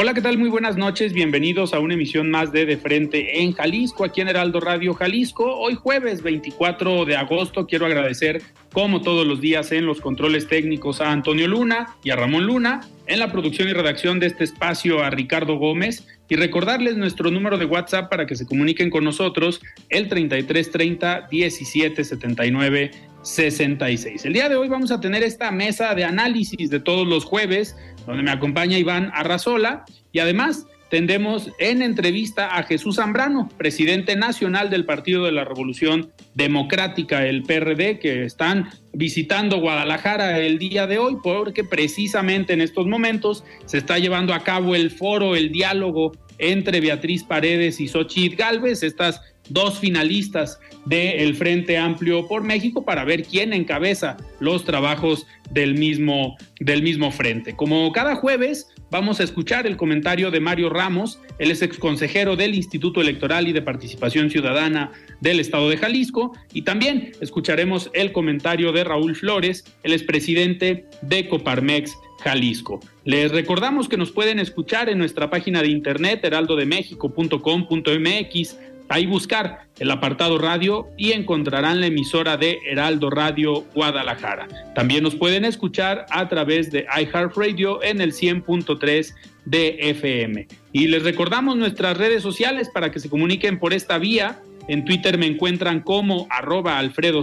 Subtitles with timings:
[0.00, 0.38] Hola, ¿qué tal?
[0.38, 1.12] Muy buenas noches.
[1.12, 5.56] Bienvenidos a una emisión más de De Frente en Jalisco, aquí en Heraldo Radio Jalisco.
[5.56, 8.40] Hoy jueves 24 de agosto quiero agradecer,
[8.72, 12.82] como todos los días, en los controles técnicos a Antonio Luna y a Ramón Luna,
[13.08, 17.58] en la producción y redacción de este espacio a Ricardo Gómez y recordarles nuestro número
[17.58, 24.24] de WhatsApp para que se comuniquen con nosotros, el 3330 1779 66.
[24.24, 27.76] El día de hoy vamos a tener esta mesa de análisis de todos los jueves,
[28.06, 34.70] donde me acompaña Iván Arrazola y además tendremos en entrevista a Jesús Zambrano, presidente nacional
[34.70, 40.98] del Partido de la Revolución Democrática, el PRD, que están visitando Guadalajara el día de
[40.98, 46.12] hoy, porque precisamente en estos momentos se está llevando a cabo el foro, el diálogo
[46.38, 53.04] entre Beatriz Paredes y Xochitl Galvez, estas dos finalistas del Frente Amplio por México para
[53.04, 57.56] ver quién encabeza los trabajos del mismo, del mismo frente.
[57.56, 62.54] Como cada jueves, vamos a escuchar el comentario de Mario Ramos, él es exconsejero del
[62.54, 68.72] Instituto Electoral y de Participación Ciudadana del Estado de Jalisco, y también escucharemos el comentario
[68.72, 72.80] de Raúl Flores, el expresidente de Coparmex Jalisco.
[73.04, 78.56] Les recordamos que nos pueden escuchar en nuestra página de internet heraldodemexico.com.mx
[78.88, 84.48] Ahí buscar el apartado radio y encontrarán la emisora de Heraldo Radio Guadalajara.
[84.74, 90.48] También nos pueden escuchar a través de iHeartRadio en el 100.3 de FM.
[90.72, 94.40] Y les recordamos nuestras redes sociales para que se comuniquen por esta vía.
[94.68, 97.22] En Twitter me encuentran como arroba Alfredo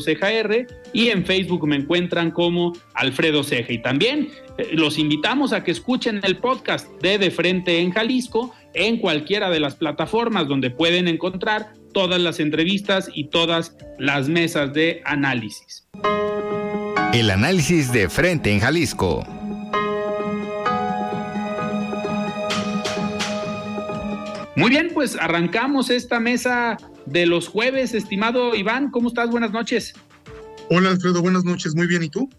[0.94, 3.72] y en Facebook me encuentran como Alfredo Ceja.
[3.72, 8.53] Y también eh, los invitamos a que escuchen el podcast de De Frente en Jalisco
[8.73, 14.73] en cualquiera de las plataformas donde pueden encontrar todas las entrevistas y todas las mesas
[14.73, 15.88] de análisis.
[17.13, 19.25] El análisis de frente en Jalisco.
[24.57, 28.91] Muy bien, pues arrancamos esta mesa de los jueves, estimado Iván.
[28.91, 29.29] ¿Cómo estás?
[29.29, 29.93] Buenas noches.
[30.69, 31.75] Hola Alfredo, buenas noches.
[31.75, 32.29] Muy bien, ¿y tú?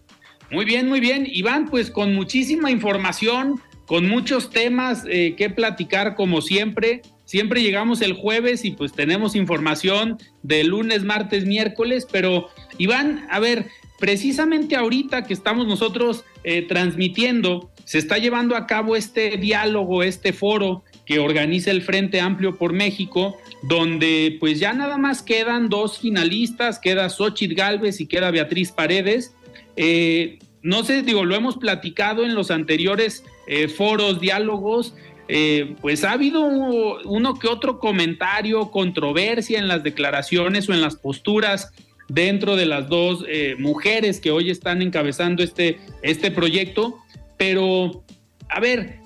[0.51, 1.27] Muy bien, muy bien.
[1.29, 7.01] Iván, pues con muchísima información con muchos temas eh, que platicar como siempre.
[7.25, 13.39] Siempre llegamos el jueves y pues tenemos información de lunes, martes, miércoles, pero Iván, a
[13.39, 13.67] ver,
[13.99, 20.33] precisamente ahorita que estamos nosotros eh, transmitiendo, se está llevando a cabo este diálogo, este
[20.33, 25.97] foro que organiza el Frente Amplio por México, donde pues ya nada más quedan dos
[25.97, 29.33] finalistas, queda Xochitl Galvez y queda Beatriz Paredes.
[29.77, 34.93] Eh, no sé, digo, lo hemos platicado en los anteriores eh, foros, diálogos,
[35.29, 40.97] eh, pues ha habido uno que otro comentario, controversia en las declaraciones o en las
[40.97, 41.71] posturas
[42.09, 46.97] dentro de las dos eh, mujeres que hoy están encabezando este, este proyecto,
[47.37, 48.03] pero
[48.49, 48.99] a ver,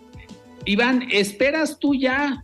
[0.65, 2.43] Iván, ¿esperas tú ya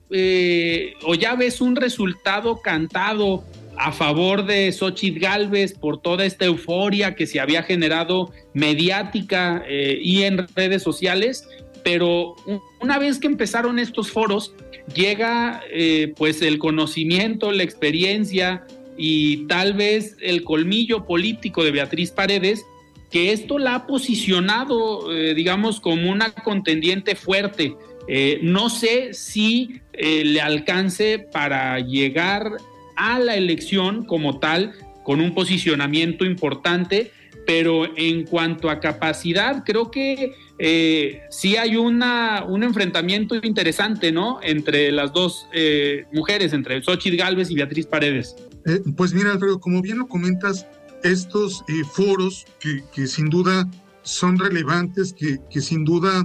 [1.06, 3.44] o ya ves un resultado cantado
[3.78, 10.24] a favor de Xochitl Galvez por toda esta euforia que se había generado mediática y
[10.24, 11.48] en redes sociales?
[11.88, 12.36] pero
[12.82, 14.54] una vez que empezaron estos foros,
[14.94, 18.68] llega eh, pues el conocimiento, la experiencia
[18.98, 22.66] y tal vez el colmillo político de Beatriz Paredes,
[23.12, 27.76] que esto la ha posicionado, eh, digamos, como una contendiente fuerte.
[28.08, 32.58] Eh, no sé si le alcance para llegar
[32.96, 34.74] a la elección como tal,
[35.04, 37.12] con un posicionamiento importante,
[37.48, 44.40] pero en cuanto a capacidad, creo que eh, sí hay una, un enfrentamiento interesante, ¿no?
[44.44, 48.36] Entre las dos eh, mujeres, entre Xochitl Galvez y Beatriz Paredes.
[48.66, 50.68] Eh, pues mira, Alfredo, como bien lo comentas,
[51.04, 51.64] estos
[51.94, 53.70] foros que, sin duda
[54.04, 56.24] son relevantes, que, que sin duda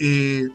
[0.00, 0.48] eh,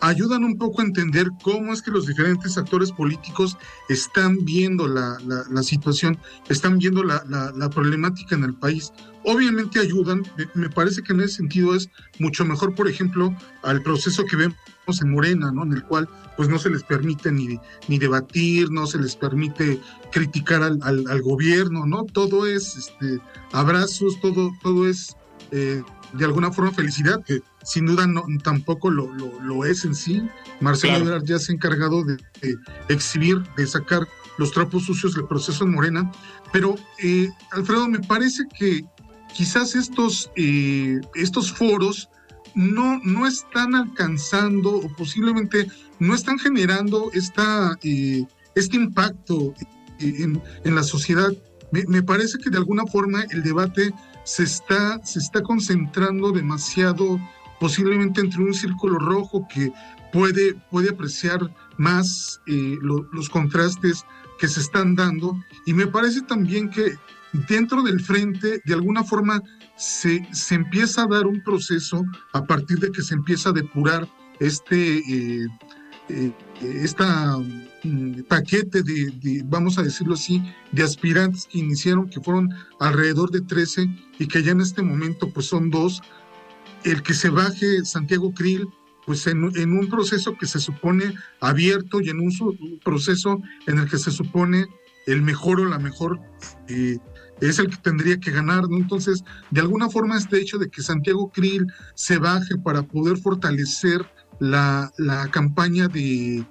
[0.00, 3.56] ayudan un poco a entender cómo es que los diferentes actores políticos
[3.88, 5.18] están viendo la,
[5.62, 8.92] situación, están viendo la, problemática en el país.
[9.24, 10.22] Obviamente ayudan,
[10.54, 11.88] me parece que en ese sentido es
[12.18, 15.64] mucho mejor, por ejemplo, al proceso que vemos en Morena, ¿no?
[15.64, 17.58] En el cual pues no se les permite ni,
[17.88, 19.80] ni debatir, no se les permite
[20.12, 22.04] criticar al, al, gobierno, ¿no?
[22.04, 23.18] Todo es este,
[23.52, 25.16] abrazos, todo, todo es
[25.50, 25.82] eh,
[26.16, 30.22] de alguna forma felicidad, que sin duda no, tampoco lo, lo, es en sí.
[30.60, 32.16] Marcelo Ebrard ya se ha encargado de,
[32.88, 34.06] exhibir, de sacar
[34.38, 36.10] los trapos sucios del proceso en Morena,
[36.52, 38.84] pero eh, Alfredo, me parece que
[39.34, 42.08] quizás estos, eh, estos foros
[42.54, 45.66] no, no están alcanzando o posiblemente
[45.98, 48.24] no están generando esta, eh,
[48.54, 49.54] este impacto
[49.98, 51.30] en, en la sociedad.
[51.72, 53.92] Me, me, parece que de alguna forma el debate
[54.26, 57.18] se está, se está concentrando demasiado,
[57.60, 59.72] posiblemente entre un círculo rojo que
[60.12, 61.40] puede, puede apreciar
[61.78, 64.04] más eh, los contrastes
[64.40, 65.32] que se están dando.
[65.64, 66.96] Y me parece también que
[67.48, 69.40] dentro del frente, de alguna forma,
[69.76, 74.08] se, se empieza a dar un proceso a partir de que se empieza a depurar
[74.40, 75.46] este, eh,
[76.08, 77.38] eh, esta
[77.82, 80.42] mm, paquete de, vamos a decirlo así,
[80.72, 82.50] de aspirantes que iniciaron, que fueron
[82.80, 83.88] alrededor de 13
[84.18, 86.02] y que ya en este momento pues son dos.
[86.84, 88.68] El que se baje Santiago Krill,
[89.04, 93.98] pues en, un proceso que se supone abierto y en un proceso en el que
[93.98, 94.66] se supone
[95.06, 96.20] el mejor o la mejor
[96.68, 96.98] eh,
[97.40, 98.76] es el que tendría que ganar, ¿no?
[98.76, 104.04] Entonces, de alguna forma este hecho de que Santiago Krill se baje para poder fortalecer
[104.38, 106.44] la, la campaña de,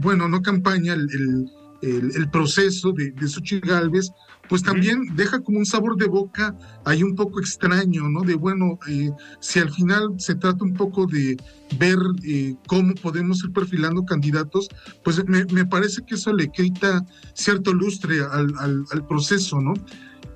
[0.00, 1.50] bueno, no campaña, el,
[1.82, 4.10] el, proceso de, de Xochitl Galvez,
[4.48, 6.54] pues también deja como un sabor de boca
[6.84, 8.22] ahí un poco extraño, ¿no?
[8.22, 9.10] De bueno, eh,
[9.40, 11.36] si al final se trata un poco de
[11.78, 14.68] ver eh, cómo podemos ir perfilando candidatos,
[15.02, 17.04] pues me, me, parece que eso le quita
[17.34, 19.74] cierto lustre al, al, al proceso, ¿no?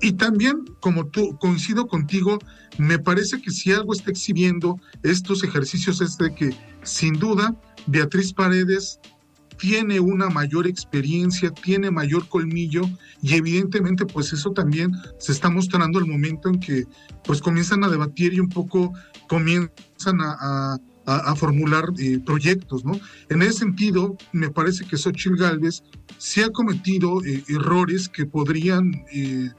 [0.01, 2.39] Y también, como tú, coincido contigo,
[2.77, 7.55] me parece que si algo está exhibiendo estos ejercicios es de que, sin duda,
[7.87, 8.99] Beatriz Paredes
[9.57, 12.83] tiene una mayor experiencia, tiene mayor colmillo
[13.21, 16.85] y evidentemente pues eso también se está mostrando el momento en que
[17.23, 18.93] pues comienzan a debatir y un poco
[19.27, 20.77] comienzan a,
[21.37, 22.91] formular eh, proyectos, ¿no?
[23.29, 25.81] En ese sentido, me parece que Xochitl Galvez
[26.17, 29.49] sí ha cometido eh, errores que podrían eh,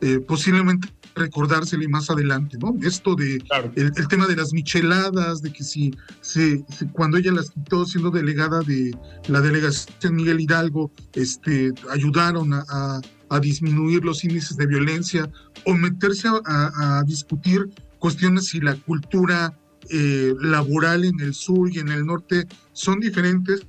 [0.00, 2.76] eh, posiblemente recordársele más adelante, ¿no?
[2.82, 3.42] Esto de
[3.74, 6.62] el, tema de las micheladas, de que si, si,
[6.92, 8.94] cuando ella las quitó siendo delegada de
[9.28, 13.00] la delegación Miguel Hidalgo, este, ayudaron a,
[13.40, 15.28] disminuir los índices de violencia
[15.64, 19.52] o meterse a, discutir cuestiones si la cultura
[19.90, 23.66] eh, laboral en el sur y en el norte son diferentes,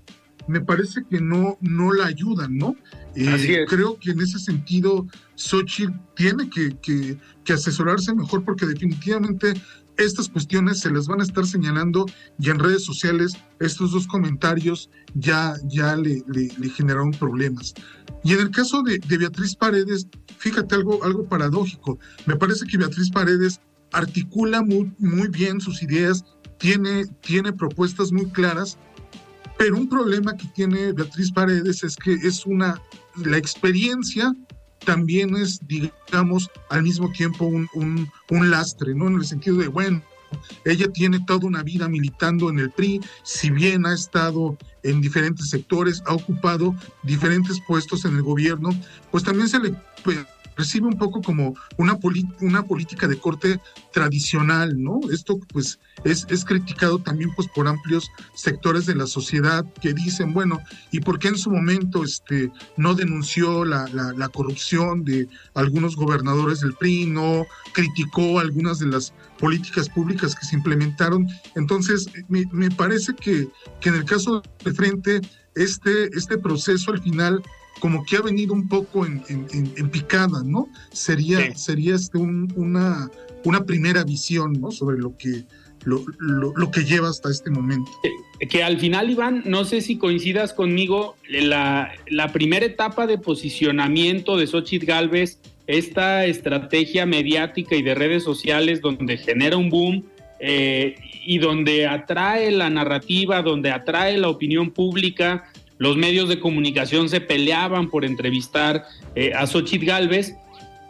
[0.47, 2.75] me parece que no, no la ayudan, ¿no?
[3.19, 7.17] Eh, creo que en ese sentido Xochitl tiene que,
[7.51, 9.53] asesorarse mejor porque definitivamente
[9.97, 12.05] estas cuestiones se les van a estar señalando
[12.39, 17.73] y en redes sociales estos dos comentarios ya, ya le, le, generaron problemas.
[18.23, 21.97] Y en el caso de, Beatriz Paredes, fíjate algo, algo paradójico.
[22.27, 23.59] Me parece que Beatriz Paredes
[23.91, 26.23] articula muy, muy bien sus ideas,
[26.59, 28.77] tiene, tiene propuestas muy claras,
[29.57, 32.81] pero un problema que tiene Beatriz Paredes es que es una,
[33.15, 34.33] la experiencia
[34.85, 39.07] también es, digamos, al mismo tiempo un, un, lastre, ¿no?
[39.07, 40.01] En el sentido de, bueno,
[40.65, 45.49] ella tiene toda una vida militando en el PRI, si bien ha estado en diferentes
[45.49, 48.69] sectores, ha ocupado diferentes puestos en el gobierno,
[49.11, 50.19] pues también se le pues,
[50.57, 51.97] recibe un poco como una,
[52.41, 53.59] una política de corte
[53.93, 54.99] tradicional, ¿no?
[55.11, 60.33] Esto pues es, es criticado también pues por amplios sectores de la sociedad que dicen,
[60.33, 60.59] bueno,
[60.91, 66.59] ¿y por qué en su momento este, no denunció la, la, corrupción de algunos gobernadores
[66.59, 71.27] del PRI, no criticó algunas de las políticas públicas que se implementaron?
[71.55, 73.47] Entonces, me, me parece que,
[73.79, 75.21] que en el caso de frente,
[75.55, 77.41] este, este proceso al final
[77.79, 80.69] como que ha venido un poco en, picada, ¿no?
[80.91, 83.09] Sería, sería este una,
[83.43, 84.71] una primera visión, ¿no?
[84.71, 85.43] Sobre lo que,
[85.85, 87.89] lo, lo, que lleva hasta este momento.
[88.49, 94.37] Que, al final, Iván, no sé si coincidas conmigo, la, la primera etapa de posicionamiento
[94.37, 100.05] de Xochitl Galvez, esta estrategia mediática y de redes sociales donde genera un boom
[100.39, 107.09] eh, y donde atrae la narrativa, donde atrae la opinión pública, los medios de comunicación
[107.09, 110.35] se peleaban por entrevistar eh, a Xochitl Galvez.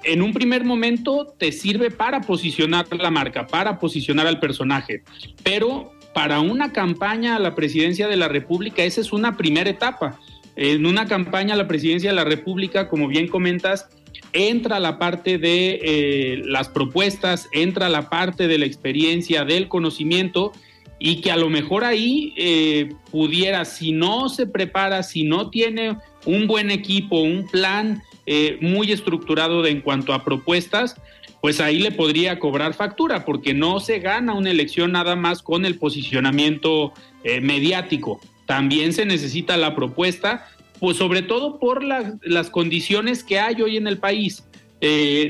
[0.03, 5.03] En un primer momento te sirve para posicionar la marca, para posicionar al personaje,
[5.44, 10.20] pero para una campaña a la presidencia de la República, esa es una primera etapa.
[10.56, 13.88] En una campaña a la presidencia de la República, como bien comentas,
[14.34, 20.53] entra la parte de eh, las propuestas, entra la parte de la experiencia, del conocimiento,
[21.00, 25.98] y que a lo mejor ahí eh, pudiera, si no se prepara, si no tiene
[26.25, 30.96] un buen equipo, un plan eh, muy estructurado en cuanto a propuestas,
[31.42, 35.66] pues ahí le podría cobrar factura, porque no se gana una elección nada más con
[35.66, 38.20] el posicionamiento eh, mediático.
[38.48, 40.48] También se necesita la propuesta,
[40.80, 44.44] pues sobre todo por las condiciones que hay hoy en el país,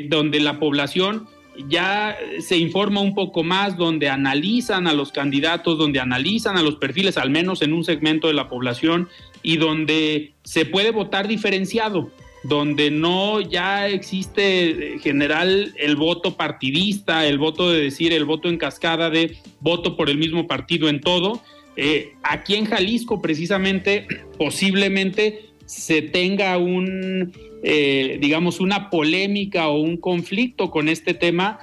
[0.09, 1.27] donde la población
[1.67, 6.75] ya se informa un poco más, donde analizan a los candidatos, donde analizan a los
[6.75, 9.09] perfiles, al menos en un segmento de la población,
[9.43, 12.11] y donde se puede votar diferenciado,
[12.43, 18.49] donde no ya existe en general el voto partidista, el voto de decir, el voto
[18.49, 21.41] en cascada de voto por el mismo partido en todo.
[21.75, 27.33] Eh, aquí en Jalisco, precisamente, posiblemente se tenga un
[27.63, 31.59] eh, digamos, una polémica o un conflicto con este tema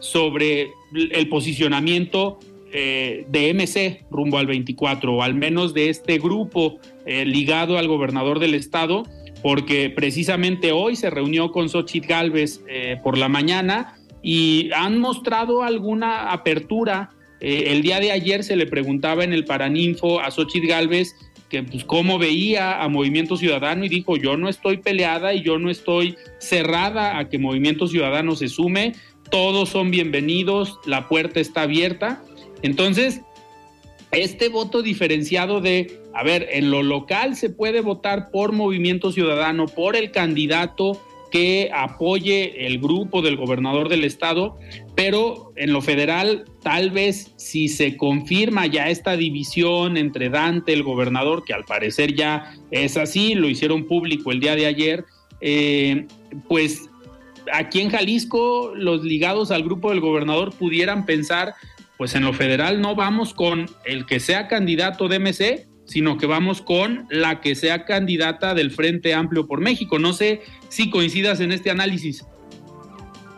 [0.00, 2.38] sobre el posicionamiento
[2.72, 7.86] eh, de MC rumbo al 24, o al menos de este grupo eh, ligado al
[7.86, 9.04] gobernador del estado,
[9.42, 12.60] porque precisamente hoy se reunió con Xochitl Galvez
[13.04, 17.10] por la mañana y han mostrado alguna apertura.
[17.40, 21.14] el día de ayer se le preguntaba en el Paraninfo a Xochitl Galvez
[21.48, 25.58] que pues cómo veía a Movimiento Ciudadano y dijo, yo no estoy peleada y yo
[25.58, 28.94] no estoy cerrada a que Movimiento Ciudadano se sume,
[29.30, 32.22] todos son bienvenidos, la puerta está abierta.
[32.62, 33.22] Entonces,
[34.10, 39.66] este voto diferenciado de, a ver, en lo local se puede votar por Movimiento Ciudadano,
[39.66, 44.58] por el candidato que apoye el grupo del gobernador del estado,
[44.94, 50.82] pero en lo federal tal vez si se confirma ya esta división entre Dante, el
[50.82, 55.04] gobernador, que al parecer ya es así, lo hicieron público el día de ayer,
[55.40, 56.06] eh,
[56.48, 56.88] pues
[57.52, 61.54] aquí en Jalisco los ligados al grupo del gobernador pudieran pensar,
[61.96, 66.26] pues en lo federal no vamos con el que sea candidato de MC, sino que
[66.26, 69.98] vamos con la que sea candidata del Frente Amplio por México.
[69.98, 72.24] No sé si coincidas en este análisis.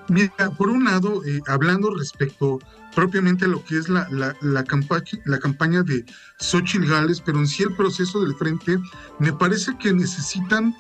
[0.08, 2.58] Mira, por un lado, eh, hablando respecto
[2.94, 4.08] propiamente a lo que es la,
[4.40, 6.04] la, campaña, la campaña de
[6.40, 8.78] Xochitl Gales, pero en sí el proceso del frente,
[9.20, 10.74] me parece que necesitan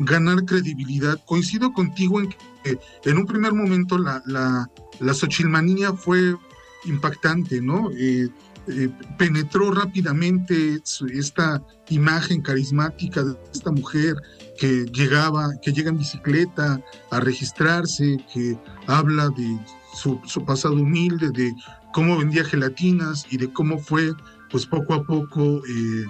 [0.00, 1.18] ganar credibilidad.
[1.24, 4.68] Coincido contigo en que en un primer momento la, la,
[5.00, 6.36] la Xochilmanía fue
[6.84, 7.90] impactante, ¿no?
[7.92, 8.28] Eh,
[8.66, 10.80] eh, penetró rápidamente
[11.12, 14.16] esta imagen carismática de esta mujer
[14.58, 16.80] que llegaba, que llega en bicicleta
[17.10, 19.58] a registrarse, que habla de
[19.94, 21.52] su, pasado humilde, de
[21.92, 24.12] cómo vendía gelatinas y de cómo fue,
[24.50, 26.04] pues poco a poco, eh,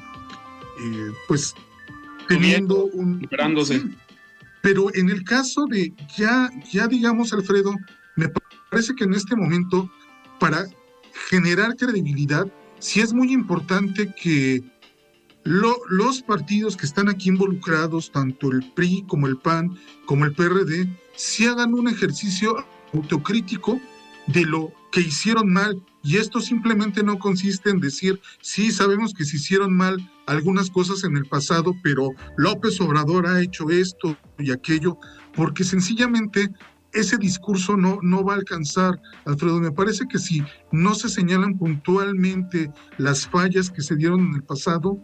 [0.81, 1.55] eh, pues
[2.29, 3.27] teniendo un...
[4.63, 7.75] pero en el caso de, ya, ya digamos, Alfredo,
[8.17, 8.31] me
[8.71, 9.91] parece que en este momento,
[10.41, 10.67] para
[11.31, 12.47] generar credibilidad,
[12.79, 14.63] sí es muy importante que
[15.45, 20.89] los partidos que están aquí involucrados, tanto el PRI como el PAN, como el PRD,
[21.15, 23.81] sí hagan un ejercicio autocrítico
[24.27, 25.83] de lo que hicieron mal.
[26.03, 31.05] Y esto simplemente no consiste en decir, sí, sabemos que se hicieron mal algunas cosas
[31.05, 34.99] en el pasado, pero López Obrador ha hecho esto y aquello,
[35.35, 36.51] porque sencillamente
[36.93, 39.61] ese discurso no, no va a alcanzar, Alfredo.
[39.61, 44.45] Me parece que si no se señalan puntualmente las fallas que se dieron en el
[44.45, 44.99] pasado,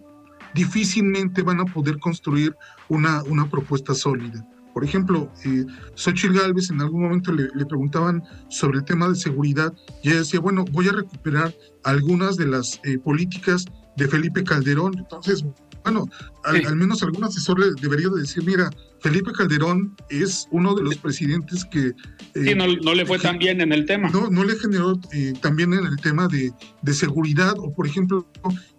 [0.54, 2.57] difícilmente van a poder construir
[2.88, 4.47] una, una propuesta sólida.
[4.73, 5.64] Por ejemplo, eh,
[5.95, 10.19] Xochitl Galvez en algún momento le, le, preguntaban sobre el tema de seguridad y ella
[10.19, 11.52] decía, bueno, voy a recuperar
[11.85, 13.64] algunas de las eh, políticas
[13.97, 14.97] de Felipe Calderón.
[14.97, 15.45] Entonces,
[15.83, 16.09] bueno,
[16.45, 18.71] al, menos algún asesor le debería de decir, mira,
[19.01, 21.89] Felipe Calderón es uno de los presidentes que...
[22.35, 24.11] Eh, sí, no, le fue tan bien en el tema.
[24.11, 28.27] No, no le generó eh, también en el tema de, de, seguridad, o por ejemplo,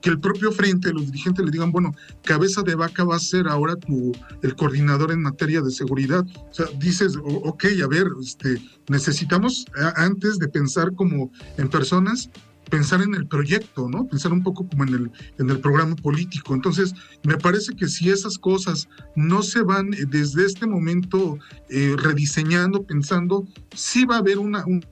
[0.02, 1.92] que el propio frente, los dirigentes le digan, bueno,
[2.24, 4.12] cabeza de vaca va a ser ahora tu,
[4.44, 6.24] el coordinador en materia de seguridad.
[6.50, 9.66] O sea, dices, ok, a ver, este, necesitamos
[9.96, 12.30] antes de pensar como en personas,
[12.72, 14.08] pensar en el proyecto, ¿no?
[14.08, 16.56] Pensar un poco como en el, en el programa político.
[16.56, 21.38] Entonces, me parece que si esas cosas no se van eh, desde este momento
[21.70, 24.84] eh, rediseñando, pensando, sí va a haber una, un,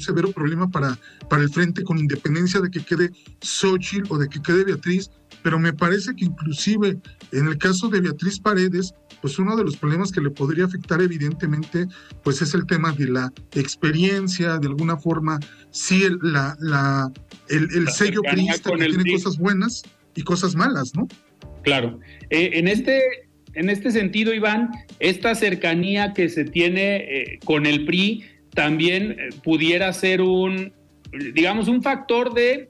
[0.00, 3.12] severo problema para, para el frente con independencia de que quede
[3.42, 5.10] Xochitl o de que quede Beatriz,
[5.46, 6.96] pero me parece que inclusive
[7.30, 11.00] en el caso de Beatriz Paredes, pues uno de los problemas que le podría afectar
[11.00, 11.86] evidentemente,
[12.24, 15.38] pues es el tema de la experiencia, de alguna forma,
[15.70, 17.12] sí el, la, la,
[17.48, 19.84] el, sello priista que tiene cosas buenas
[20.16, 21.06] y cosas malas, ¿no?
[21.62, 22.00] Claro.
[22.30, 23.00] Eh, en, este,
[23.54, 29.28] en este sentido, Iván, esta cercanía que se tiene eh, con el PRI también eh,
[29.44, 30.72] pudiera ser un,
[31.34, 32.68] digamos, un factor de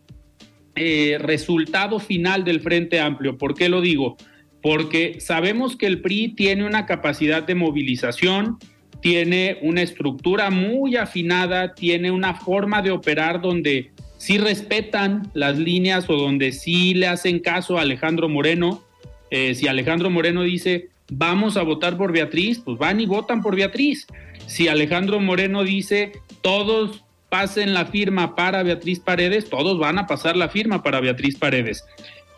[1.18, 3.38] resultado final del Frente Amplio.
[3.38, 4.16] ¿Por qué lo digo?
[4.62, 8.58] Porque sabemos que el PRI tiene una capacidad de movilización,
[9.00, 16.08] tiene una estructura muy afinada, tiene una forma de operar donde sí respetan las líneas
[16.08, 18.82] o donde sí le hacen caso a Alejandro Moreno.
[19.30, 23.56] Eh, si Alejandro Moreno dice vamos a votar por Beatriz, pues van y votan por
[23.56, 24.06] Beatriz.
[24.46, 30.36] Si Alejandro Moreno dice todos pasen la firma para Beatriz Paredes, todos van a pasar
[30.36, 31.84] la firma para Beatriz Paredes.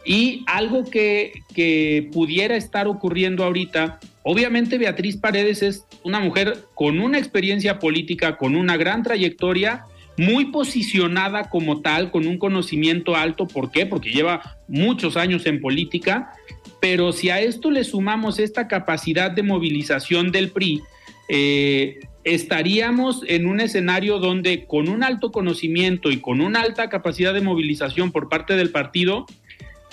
[0.05, 7.01] Y algo que, que pudiera estar ocurriendo ahorita, obviamente Beatriz Paredes es una mujer con
[7.01, 9.85] una experiencia política, con una gran trayectoria,
[10.17, 13.47] muy posicionada como tal, con un conocimiento alto.
[13.47, 13.87] ¿Por qué?
[13.87, 16.33] Porque lleva muchos años en política.
[16.81, 20.83] Pero si a esto le sumamos esta capacidad de movilización del PRI,
[21.29, 22.01] eh,
[22.35, 27.41] estaríamos en un escenario donde con un alto conocimiento y con una alta capacidad de
[27.41, 29.27] movilización por parte del partido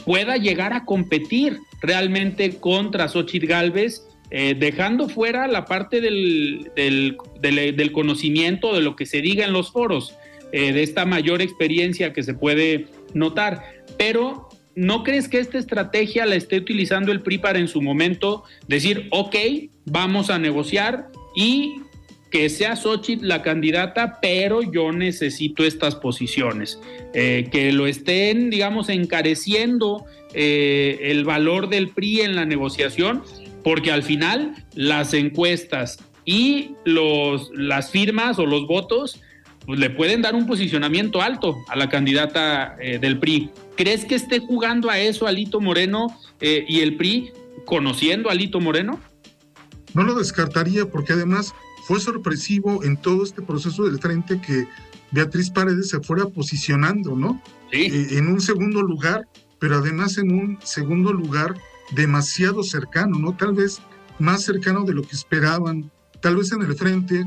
[0.06, 7.92] pueda llegar a competir realmente contra Xochitl Galvez eh, dejando fuera la parte del, del,
[7.92, 10.16] conocimiento, de lo que se diga en los foros,
[10.52, 13.64] eh, de esta mayor experiencia que se puede notar.
[13.98, 18.44] Pero, ¿no crees que esta estrategia la esté utilizando el PRI para en su momento
[18.68, 19.36] decir, ok,
[19.86, 21.76] vamos a negociar y
[22.32, 26.80] que sea Xochitl la candidata, pero yo necesito estas posiciones.
[27.14, 30.06] Eh, que lo estén, digamos, encareciendo
[30.38, 33.24] el valor del PRI en la negociación
[33.66, 39.20] porque al final las encuestas y los, las firmas o los votos
[39.66, 43.50] pues, le pueden dar un posicionamiento alto a la candidata eh, del PRI.
[43.76, 47.32] ¿Crees que esté jugando a eso Alito Moreno eh, y el PRI
[47.66, 49.00] conociendo a Alito Moreno?
[49.96, 54.68] No lo descartaría porque además fue sorpresivo en todo este proceso del frente que
[55.12, 57.42] Beatriz Paredes se fuera posicionando, ¿no?
[57.72, 57.84] Sí.
[57.92, 59.28] Eh, en un segundo lugar,
[59.60, 61.56] pero además en un segundo lugar
[61.92, 63.36] demasiado cercano, ¿no?
[63.38, 63.82] Tal vez
[64.18, 65.92] más cercano de lo que esperaban.
[66.22, 67.24] Tal vez en el frente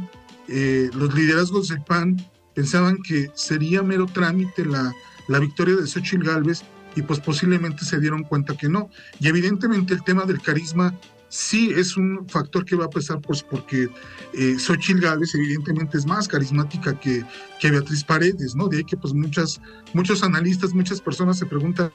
[0.48, 2.16] eh, los liderazgos del PAN
[2.54, 4.92] pensaban que sería mero trámite la,
[5.28, 6.64] la victoria de Xochitl Gálvez
[6.96, 8.90] y pues posiblemente se dieron cuenta que no.
[9.20, 13.42] Y evidentemente el tema del carisma sí es un factor que va a pesar pues
[13.42, 13.88] porque
[14.32, 17.24] eh, Xochitl Gálvez evidentemente es más carismática que,
[17.60, 18.68] que Beatriz Paredes, ¿no?
[18.68, 19.60] De ahí que pues muchas,
[19.94, 21.90] muchos analistas, muchas personas se preguntan,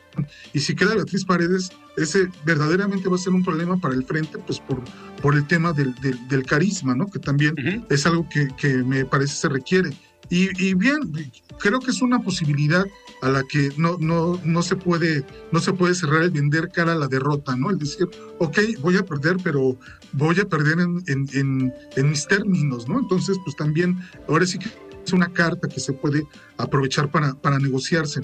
[0.54, 4.38] ¿y si queda Beatriz Paredes, ese verdaderamente va a ser un problema para el frente?
[4.38, 4.82] Pues por,
[5.22, 7.08] por el tema del, del, carisma, ¿no?
[7.08, 9.92] Que también es algo que, que me parece se requiere.
[10.36, 12.84] Y, bien, creo que es una posibilidad
[13.22, 16.94] a la que no, no, no, se puede, no se puede cerrar el vender cara
[16.94, 17.70] a la derrota, ¿no?
[17.70, 19.78] El decir, ok, voy a perder, pero
[20.12, 23.00] voy a perder en, en, en, mis términos, ¿no?
[23.00, 24.72] Entonces, pues también, ahora sí que
[25.06, 26.24] es una carta que se puede
[26.58, 28.22] aprovechar para, para negociarse.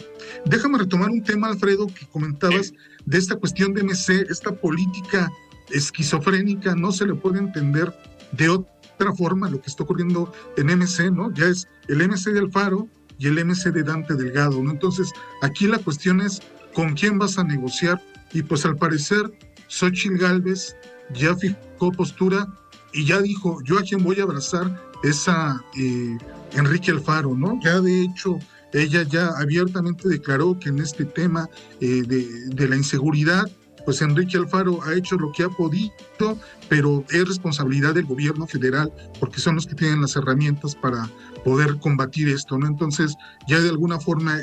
[0.47, 2.73] Déjame retomar un tema, Alfredo, que comentabas
[3.05, 5.31] de esta cuestión de MC, esta política
[5.69, 7.93] esquizofrénica, no se le puede entender
[8.31, 11.33] de otra otra forma lo que está ocurriendo en MC, ¿no?
[11.33, 14.71] Ya es el MC de Alfaro y el MC de Dante Delgado, ¿no?
[14.71, 16.41] Entonces, aquí la cuestión es
[16.73, 18.01] con quién vas a negociar
[18.33, 19.31] y pues al parecer
[19.67, 20.75] Xochitl Galvez
[21.13, 22.45] ya fijó postura
[22.91, 26.17] y ya dijo, yo a quien voy a abrazar es a eh,
[26.53, 27.57] Enrique Alfaro, ¿no?
[27.63, 28.37] Ya de hecho,
[28.73, 31.47] ella ya abiertamente declaró que en este tema
[31.79, 33.49] eh, de, de la inseguridad
[33.85, 36.37] pues Enrique Alfaro ha hecho lo que ha podido,
[36.67, 41.09] pero es responsabilidad del gobierno federal porque son los que tienen las herramientas para
[41.43, 42.67] poder combatir esto, ¿no?
[42.67, 43.15] Entonces
[43.47, 44.39] ya de alguna forma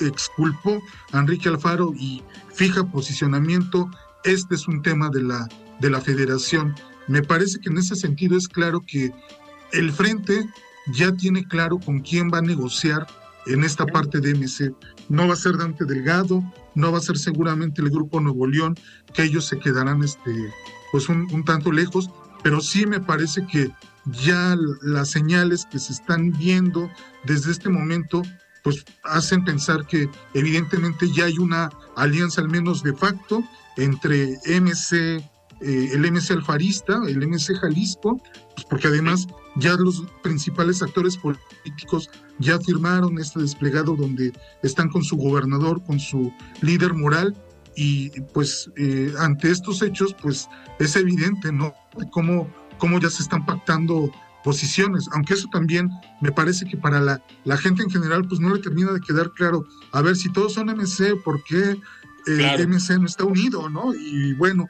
[0.00, 3.90] exculpó a Enrique Alfaro y fija posicionamiento.
[4.24, 5.48] Este es un tema de la,
[5.80, 6.74] de la federación.
[7.06, 9.12] Me parece que en ese sentido es claro que
[9.72, 10.48] el frente
[10.92, 13.06] ya tiene claro con quién va a negociar
[13.48, 14.72] en esta parte de MC.
[15.08, 16.42] No va a ser Dante Delgado,
[16.74, 18.76] no va a ser seguramente el grupo Nuevo León,
[19.12, 20.32] que ellos se quedarán este,
[20.92, 22.10] pues un, tanto lejos,
[22.42, 23.70] pero sí me parece que
[24.22, 26.90] ya las señales que se están viendo
[27.24, 28.22] desde este momento,
[28.62, 33.42] pues hacen pensar que evidentemente ya hay una alianza al menos de facto
[33.76, 35.16] entre MC,
[35.60, 38.20] eh, el MC Alfarista, el MC Jalisco,
[38.54, 39.26] pues porque además
[39.58, 45.98] ya los principales actores políticos ya firmaron este desplegado donde están con su gobernador, con
[45.98, 47.36] su líder moral,
[47.76, 50.48] y pues eh, ante estos hechos pues
[50.80, 51.72] es evidente, ¿no?
[52.10, 54.10] Cómo, cómo ya se están pactando
[54.42, 55.90] posiciones, aunque eso también
[56.20, 59.30] me parece que para la, la gente en general pues no le termina de quedar
[59.32, 61.76] claro, a ver si todos son MC, ¿por qué
[62.26, 63.94] eh, MC no está unido, ¿no?
[63.94, 64.68] Y bueno,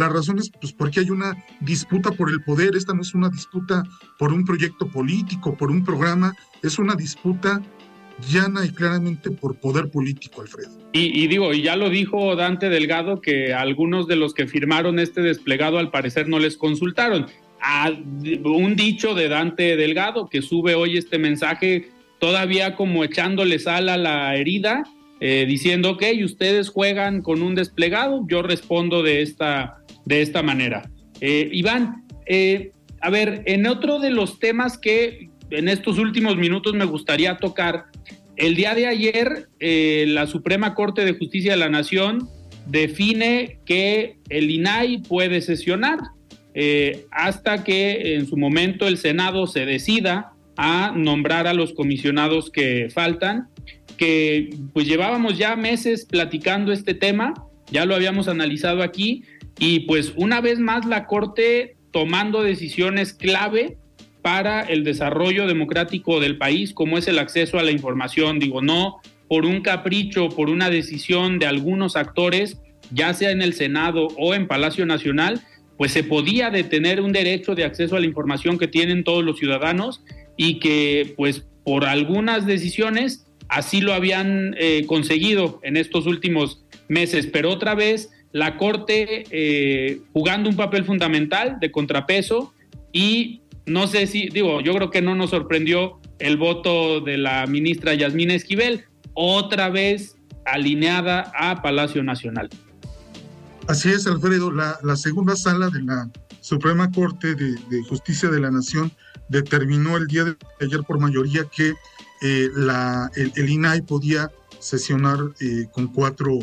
[0.00, 3.28] la razón es pues porque hay una disputa por el poder, esta no es una
[3.28, 3.84] disputa
[4.18, 7.60] por un proyecto político, por un programa, es una disputa
[8.32, 10.70] llana y claramente por poder político, Alfredo.
[10.92, 15.20] Y, digo, y ya lo dijo Dante Delgado, que algunos de los que firmaron este
[15.20, 17.26] desplegado al parecer no les consultaron.
[17.62, 23.90] A un dicho de Dante Delgado que sube hoy este mensaje todavía como echándole sal
[23.90, 24.82] a la herida,
[25.20, 29.79] eh, diciendo, ok, ustedes juegan con un desplegado, yo respondo de esta,
[30.10, 30.90] de esta manera.
[31.20, 36.74] Eh, Iván, eh, a ver, en otro de los temas que en estos últimos minutos
[36.74, 37.84] me gustaría tocar,
[38.36, 42.28] el día de ayer eh, la Suprema Corte de Justicia de la Nación
[42.66, 45.98] define que el INAI puede sesionar
[47.12, 52.88] hasta que en su momento el Senado se decida a nombrar a los comisionados que
[52.92, 53.48] faltan,
[53.96, 57.34] que pues llevábamos ya meses platicando este tema,
[57.70, 59.22] ya lo habíamos analizado aquí,
[59.60, 63.76] y pues una vez más la Corte tomando decisiones clave
[64.22, 68.38] para el desarrollo democrático del país, como es el acceso a la información.
[68.38, 72.58] Digo, no por un capricho, por una decisión de algunos actores,
[72.90, 75.40] ya sea en el Senado o en Palacio Nacional,
[75.76, 79.38] pues se podía detener un derecho de acceso a la información que tienen todos los
[79.38, 80.02] ciudadanos
[80.38, 87.26] y que pues por algunas decisiones así lo habían eh, conseguido en estos últimos meses.
[87.26, 92.52] Pero otra vez la Corte eh, jugando un papel fundamental de contrapeso
[92.92, 97.46] y no sé si, digo, yo creo que no nos sorprendió el voto de la
[97.46, 102.48] ministra Yasmina Esquivel, otra vez alineada a Palacio Nacional.
[103.68, 108.90] Así es, Alfredo, la, segunda sala de la Suprema Corte de, Justicia de la Nación
[109.28, 111.74] determinó el día de ayer por mayoría que
[112.22, 116.38] eh, la, el, INAI podía sesionar eh, con cuatro,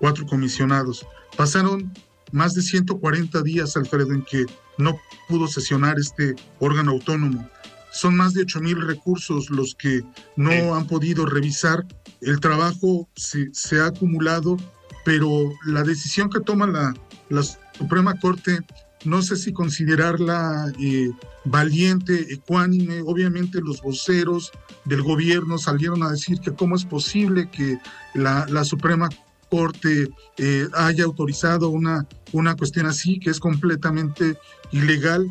[0.00, 1.06] cuatro comisionados.
[1.36, 1.92] Pasaron
[2.32, 4.46] más de 140 días, Alfredo, en que
[4.78, 7.48] no pudo sesionar este órgano autónomo.
[7.92, 10.02] Son más de 8 mil recursos los que
[10.36, 11.86] no han podido revisar.
[12.22, 14.56] El trabajo se, ha acumulado,
[15.04, 16.94] pero la decisión que toma la,
[17.28, 18.60] la Suprema Corte,
[19.04, 21.10] no sé si considerarla eh,
[21.44, 23.02] valiente, ecuánime.
[23.02, 24.52] Obviamente los voceros
[24.86, 27.78] del gobierno salieron a decir que cómo es posible que
[28.14, 29.10] la, la Suprema
[29.52, 34.38] Corte eh, haya autorizado una, una cuestión así, que es completamente
[34.70, 35.30] ilegal.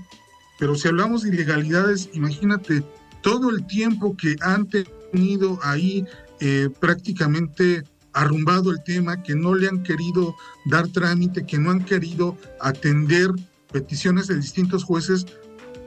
[0.60, 2.84] Pero si hablamos de ilegalidades, imagínate
[3.24, 6.06] todo el tiempo que han tenido ahí
[6.40, 11.84] eh, prácticamente arrumbado el tema, que no le han querido dar trámite, que no han
[11.84, 13.32] querido atender
[13.72, 15.26] peticiones de distintos jueces,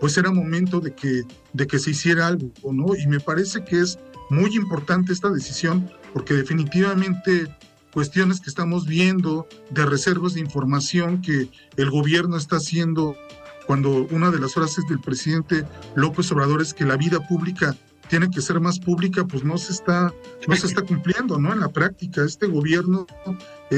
[0.00, 2.96] pues era momento de que, de que se hiciera algo, ¿no?
[2.96, 3.96] Y me parece que es
[4.28, 7.48] muy importante esta decisión porque definitivamente
[7.94, 13.16] cuestiones que estamos viendo de reservas de información que el gobierno está haciendo
[13.66, 17.76] cuando una de las frases del presidente López Obrador es que la vida pública
[18.08, 20.12] tiene que ser más pública, pues no se está,
[20.46, 21.52] no se está cumpliendo, ¿no?
[21.52, 23.06] En la práctica, este gobierno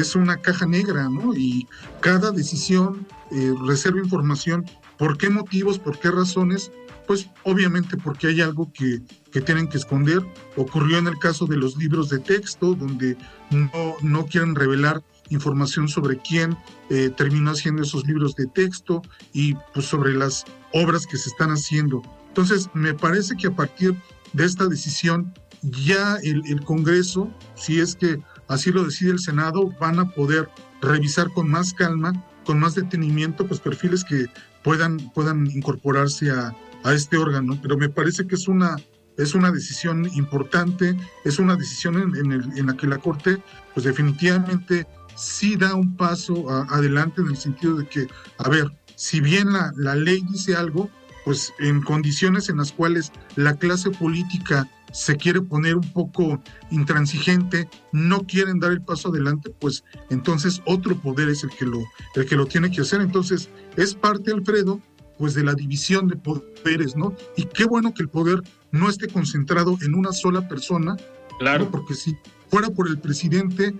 [0.00, 1.34] es una caja negra, ¿no?
[1.34, 1.66] Y
[2.00, 4.64] cada decisión eh, reserva información.
[4.98, 5.78] ¿Por qué motivos?
[5.78, 6.70] ¿Por qué razones?
[7.06, 10.24] Pues obviamente porque hay algo que, que, tienen que esconder.
[10.56, 13.16] Ocurrió en el caso de los libros de texto, donde
[13.50, 16.56] no, no quieren revelar información sobre quién
[16.90, 21.50] eh, terminó haciendo esos libros de texto y pues sobre las obras que se están
[21.50, 22.02] haciendo.
[22.28, 23.94] Entonces, me parece que a partir
[24.32, 25.32] de esta decisión,
[25.62, 30.48] ya el, el Congreso, si es que así lo decide el Senado, van a poder
[30.80, 32.12] revisar con más calma,
[32.44, 34.26] con más detenimiento, pues perfiles que
[34.62, 36.54] puedan, puedan incorporarse a,
[36.84, 38.76] a este órgano, pero me parece que es una,
[39.16, 43.42] es una decisión importante, es una decisión en, en la que la Corte,
[43.74, 48.06] pues definitivamente sí da un paso adelante en el sentido de que,
[48.38, 50.90] a ver, si bien la, la ley dice algo,
[51.24, 57.68] pues en condiciones en las cuales la clase política se quiere poner un poco intransigente,
[57.92, 62.24] no quieren dar el paso adelante, pues entonces otro poder es el que lo, el
[62.24, 63.02] que lo tiene que hacer.
[63.02, 64.80] Entonces, es parte, Alfredo,
[65.18, 67.14] pues de la división de poderes, ¿no?
[67.36, 70.96] Y qué bueno que el poder no esté concentrado en una sola persona,
[71.38, 72.16] claro, porque si
[72.48, 73.74] fuera por el presidente,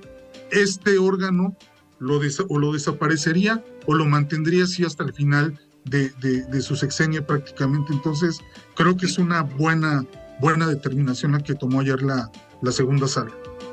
[0.51, 1.57] este órgano
[1.99, 7.25] lo o lo desaparecería o lo mantendría así hasta el final de, de, su sexenio
[7.27, 7.93] prácticamente.
[7.95, 8.41] Entonces,
[8.75, 10.05] creo que es una buena,
[10.41, 12.31] buena determinación la que tomó ayer la,
[12.63, 13.31] la segunda sala.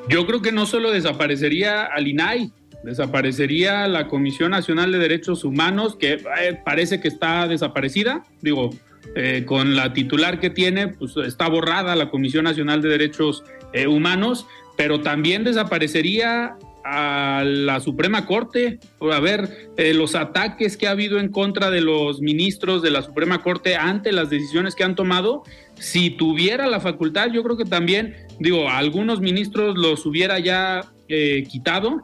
[0.10, 2.52] Yo creo que no solo desaparecería al INAI,
[2.84, 8.72] desaparecería la Comisión Nacional de Derechos Humanos, que eh, parece que está desaparecida, digo,
[9.16, 13.88] eh, con la titular que tiene, pues está borrada la Comisión Nacional de Derechos eh,
[13.88, 14.46] Humanos,
[14.78, 21.30] pero también desaparecería a la Suprema Corte, a ver los ataques que ha habido en
[21.30, 25.44] contra de los ministros de la Suprema Corte ante las decisiones que han tomado,
[25.76, 32.04] si tuviera la facultad, yo creo que también, digo, algunos ministros los hubiera ya quitado,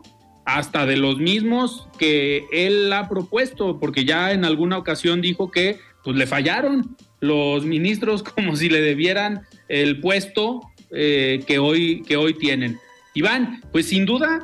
[0.56, 5.78] hasta de los mismos que él ha propuesto, porque ya en alguna ocasión dijo que
[6.04, 10.62] pues le fallaron los ministros como si le debieran el puesto
[10.92, 12.80] eh, que, hoy, que hoy tienen.
[13.14, 14.40] Iván, pues sin duda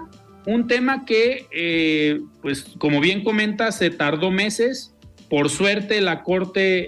[0.46, 4.94] un tema que, eh, pues como bien comenta, se tardó meses.
[5.30, 6.88] Por suerte la Corte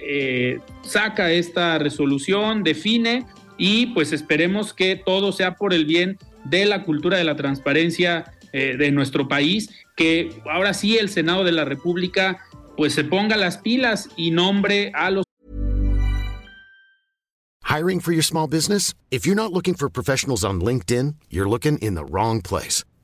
[0.52, 6.64] eh, saca esta resolución, define y pues esperemos que todo sea por el bien de
[6.64, 11.52] la cultura de la transparencia eh, de nuestro país, que ahora sí el Senado de
[11.52, 12.38] la República
[12.76, 15.24] pues se ponga las pilas y nombre a los
[17.64, 18.94] Hiring for your small business?
[19.10, 22.82] If you're not looking for professionals on LinkedIn, you're looking in the wrong place.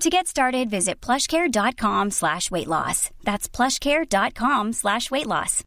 [0.00, 3.10] To get started, visit plushcare.com slash weight loss.
[3.24, 5.64] That's plushcare.com slash weight loss.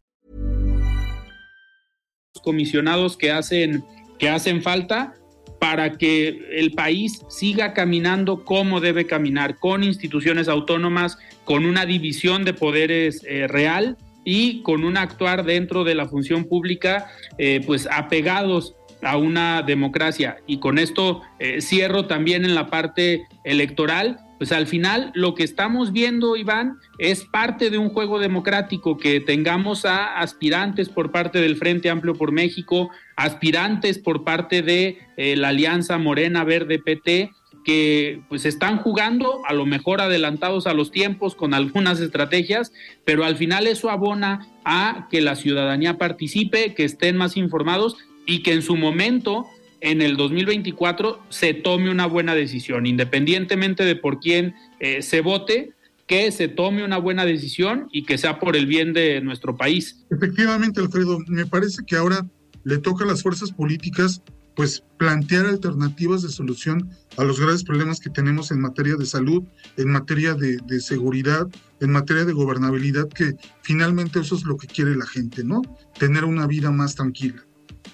[2.44, 3.84] Comisionados que hacen,
[4.20, 5.16] que hacen falta
[5.58, 12.44] para que el país siga caminando como debe caminar, con instituciones autónomas, con una división
[12.44, 17.88] de poderes eh, real y con un actuar dentro de la función pública, eh, pues
[17.90, 20.38] apegados a una democracia.
[20.46, 24.18] Y con esto eh, cierro también en la parte electoral.
[24.38, 29.20] Pues al final lo que estamos viendo, Iván, es parte de un juego democrático, que
[29.20, 35.36] tengamos a aspirantes por parte del Frente Amplio por México, aspirantes por parte de eh,
[35.36, 37.32] la Alianza Morena Verde PT,
[37.64, 42.72] que pues están jugando a lo mejor adelantados a los tiempos con algunas estrategias,
[43.04, 47.98] pero al final eso abona a que la ciudadanía participe, que estén más informados
[48.30, 49.48] y que en su momento,
[49.80, 55.72] en el 2024, se tome una buena decisión, independientemente de por quién eh, se vote,
[56.06, 60.04] que se tome una buena decisión y que sea por el bien de nuestro país.
[60.12, 62.24] Efectivamente, Alfredo, me parece que ahora
[62.62, 64.22] le toca a las fuerzas políticas
[64.54, 69.42] pues plantear alternativas de solución a los graves problemas que tenemos en materia de salud,
[69.76, 71.48] en materia de, seguridad,
[71.80, 75.62] en materia de gobernabilidad, que finalmente eso es lo que quiere la gente, ¿no?
[75.98, 77.44] Tener una vida más tranquila.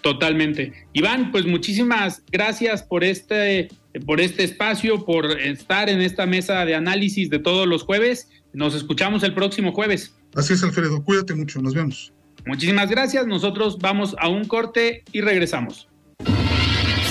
[0.07, 0.73] Totalmente.
[0.93, 3.67] Iván, pues muchísimas gracias por este,
[4.07, 8.29] por este espacio, por estar en esta mesa de análisis de todos los jueves.
[8.53, 10.15] Nos escuchamos el próximo jueves.
[10.37, 11.03] Así es, Alfredo.
[11.03, 11.61] Cuídate mucho.
[11.61, 12.13] Nos vemos.
[12.47, 13.27] Muchísimas gracias.
[13.27, 15.89] Nosotros vamos a un corte y regresamos.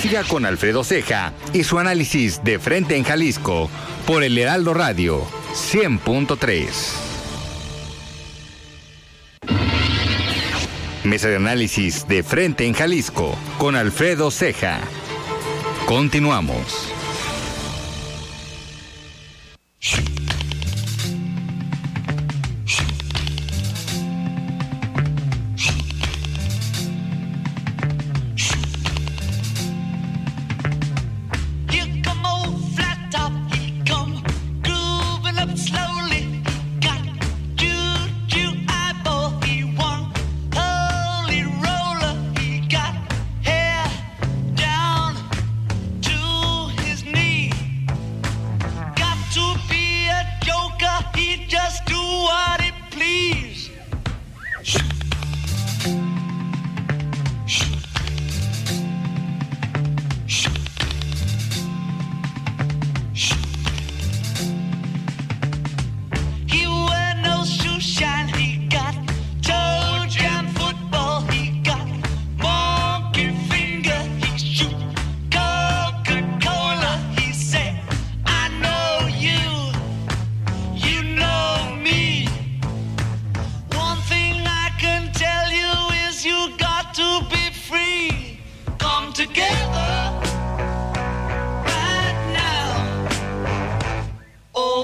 [0.00, 3.68] Siga con Alfredo Ceja y su análisis de frente en Jalisco
[4.06, 5.20] por el Heraldo Radio
[5.52, 7.05] 100.3.
[11.06, 14.80] Mesa de análisis de frente en Jalisco con Alfredo Ceja.
[15.86, 16.92] Continuamos.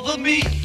[0.04, 0.61] over me.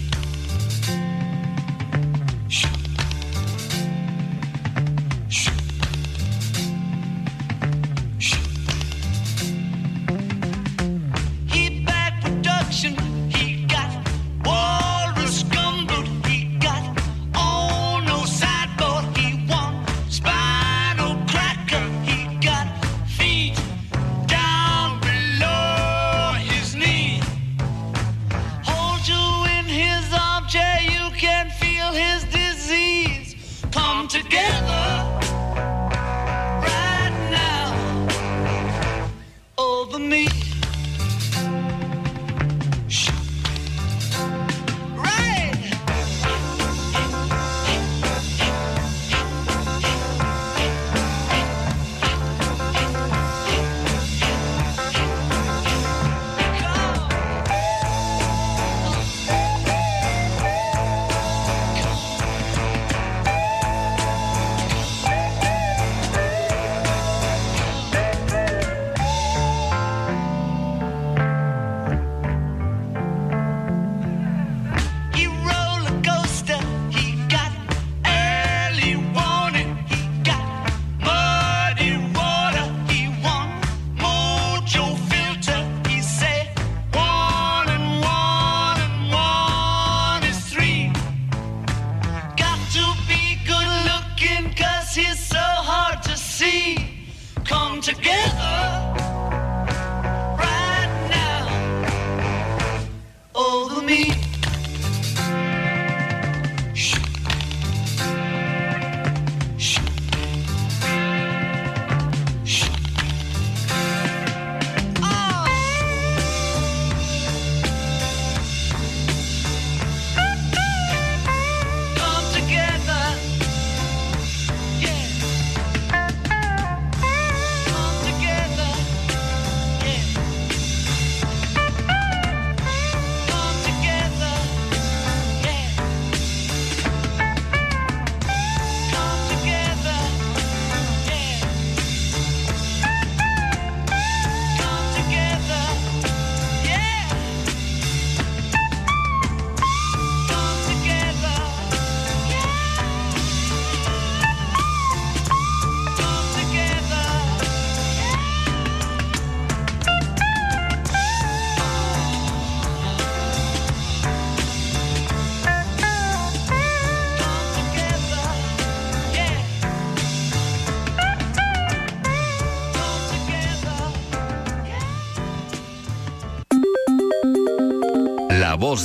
[97.87, 98.56] together.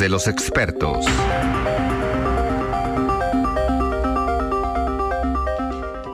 [0.02, 1.06] De los expertos.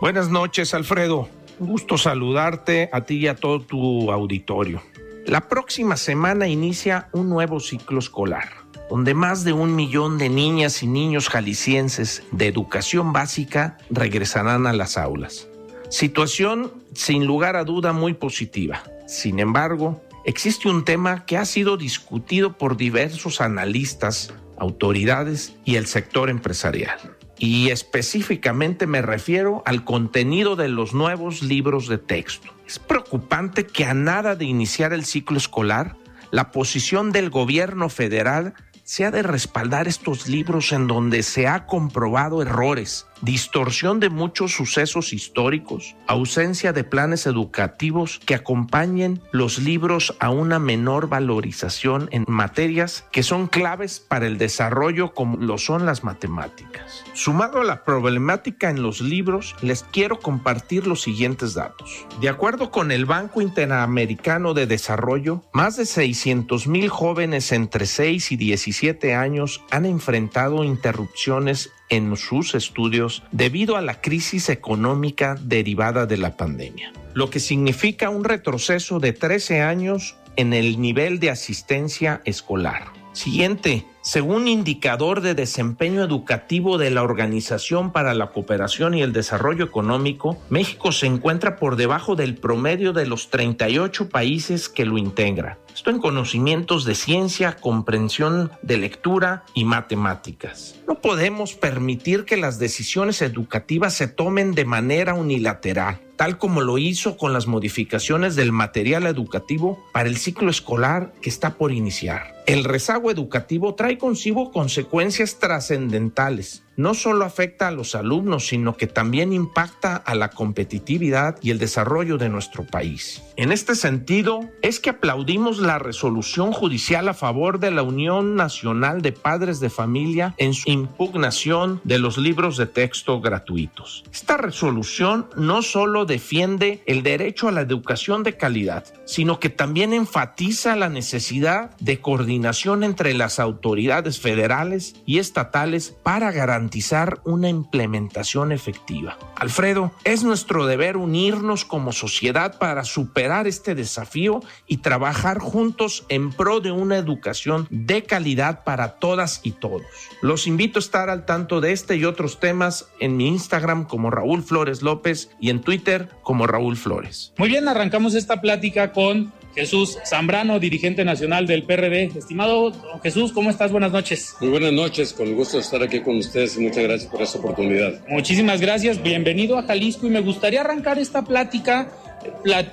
[0.03, 1.31] Buenas noches, Alfredo.
[1.59, 4.83] gusto saludarte a ti y a todo tu auditorio.
[5.24, 8.51] La próxima semana inicia un nuevo ciclo escolar,
[8.90, 14.74] donde más de un millón de niñas y niños jaliscienses de educación básica regresarán a
[14.74, 15.48] las aulas.
[15.88, 18.83] Situación sin lugar a duda muy positiva.
[19.07, 25.87] Sin embargo, existe un tema que ha sido discutido por diversos analistas, autoridades y el
[25.87, 26.99] sector empresarial.
[27.38, 32.53] Y específicamente me refiero al contenido de los nuevos libros de texto.
[32.67, 35.97] Es preocupante que a nada de iniciar el ciclo escolar,
[36.31, 38.53] la posición del gobierno federal
[38.88, 45.12] sea de respaldar estos libros en donde se ha comprobado errores, distorsión de muchos sucesos
[45.12, 53.05] históricos, ausencia de planes educativos que acompañen los libros a una menor valorización en materias
[53.12, 57.05] que son claves para el desarrollo como lo son las matemáticas.
[57.19, 62.07] Sumado a la problemática en los libros, les quiero compartir los siguientes datos.
[62.21, 68.31] De acuerdo con el Banco Interamericano de Desarrollo, más de 600 mil jóvenes entre 6
[68.31, 76.07] y 17 años han enfrentado interrupciones en sus estudios debido a la crisis económica derivada
[76.07, 81.31] de la pandemia, lo que significa un retroceso de 13 años en el nivel de
[81.31, 82.93] asistencia escolar.
[83.12, 89.67] Siguiente, según indicador de desempeño educativo de la Organización para la Cooperación y el Desarrollo
[89.67, 95.59] Económico, México se encuentra por debajo del promedio de los 38 países que lo integran.
[95.75, 100.77] Esto en conocimientos de ciencia, comprensión de lectura y matemáticas.
[100.89, 106.79] No podemos permitir que las decisiones educativas se tomen de manera unilateral tal como lo
[106.79, 112.38] hizo con las modificaciones del material educativo para el ciclo escolar que está por iniciar.
[112.49, 118.86] El rezago educativo trae consigo consecuencias trascendentales no solo afecta a los alumnos, sino que
[118.86, 123.20] también impacta a la competitividad y el desarrollo de nuestro país.
[123.36, 129.03] En este sentido, es que aplaudimos la resolución judicial a favor de la Unión Nacional
[129.03, 134.05] de Padres de Familia en su impugnación de los libros de texto gratuitos.
[134.12, 139.92] Esta resolución no solo defiende el derecho a la educación de calidad, sino que también
[139.92, 142.01] enfatiza la necesidad de
[142.45, 149.16] entre las autoridades federales y estatales para garantizar garantizar una implementación efectiva.
[149.36, 156.32] Alfredo, es nuestro deber unirnos como sociedad para superar este desafío y trabajar juntos en
[156.32, 159.82] pro de una educación de calidad para todas y todos.
[160.20, 164.11] Los invito a estar al tanto de este y otros temas en mi Instagram como
[164.11, 167.32] Raúl Flores López y en Twitter como Raúl Flores.
[167.36, 172.13] Muy bien, arrancamos esta plática con Jesús Zambrano, dirigente nacional del PRD.
[172.17, 173.73] Estimado Jesús, ¿cómo estás?
[173.73, 174.37] Buenas noches.
[174.41, 177.23] Muy buenas noches, con el gusto de estar aquí con ustedes y muchas gracias por
[177.23, 178.01] esta oportunidad.
[178.09, 181.91] Muchísimas gracias, bienvenido a Jalisco y me gustaría arrancar esta plática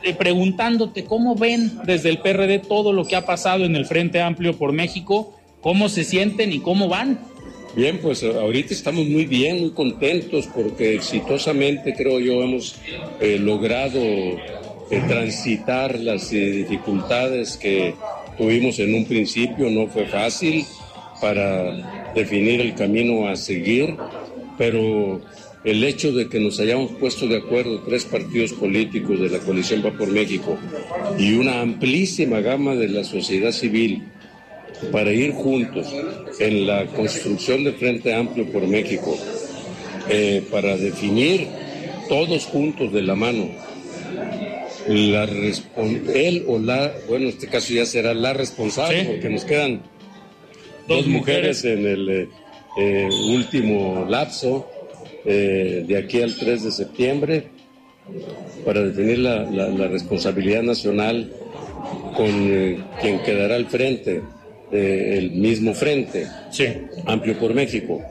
[0.03, 4.21] eh, preguntándote cómo ven desde el PRD todo lo que ha pasado en el Frente
[4.21, 7.17] Amplio por México, cómo se sienten y cómo van.
[7.75, 12.75] Bien, pues eh, ahorita estamos muy bien, muy contentos porque exitosamente creo yo hemos
[13.19, 13.99] eh, logrado
[14.89, 17.95] transitar las eh, dificultades que
[18.37, 19.69] tuvimos en un principio.
[19.69, 20.65] No fue fácil
[21.21, 23.95] para definir el camino a seguir,
[24.57, 25.21] pero
[25.63, 29.83] el hecho de que nos hayamos puesto de acuerdo tres partidos políticos de la coalición
[29.83, 30.57] Va por México
[31.17, 34.03] y una amplísima gama de la sociedad civil
[34.91, 35.87] para ir juntos
[36.39, 39.17] en la construcción de Frente Amplio por México,
[40.09, 41.47] eh, para definir
[42.09, 43.49] todos juntos de la mano
[44.87, 49.81] la él o la, bueno, en este caso ya será la responsable, porque nos quedan
[50.87, 51.65] dos, mujeres.
[51.65, 52.29] en el eh,
[52.77, 54.69] eh, último lapso
[55.25, 57.47] eh, de aquí al 3 de septiembre
[58.63, 61.31] para definir la, la, responsabilidad nacional
[62.15, 64.21] con quien quedará al frente
[64.71, 66.27] del mismo frente,
[67.05, 68.01] amplio por México.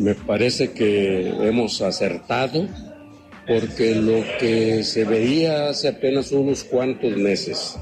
[0.00, 2.66] me parece que hemos acertado
[3.48, 7.76] porque lo que se veía hace apenas unos cuantos meses,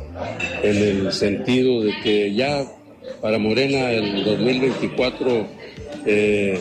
[0.62, 2.64] en el sentido de que ya
[3.20, 5.46] para Morena el 2024
[6.06, 6.60] eh,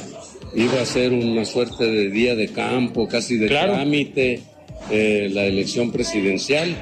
[0.55, 4.41] iba a ser una suerte de día de campo, casi de trámite,
[4.89, 6.75] eh, la elección presidencial,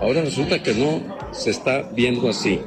[0.00, 2.58] ahora resulta que no se está viendo así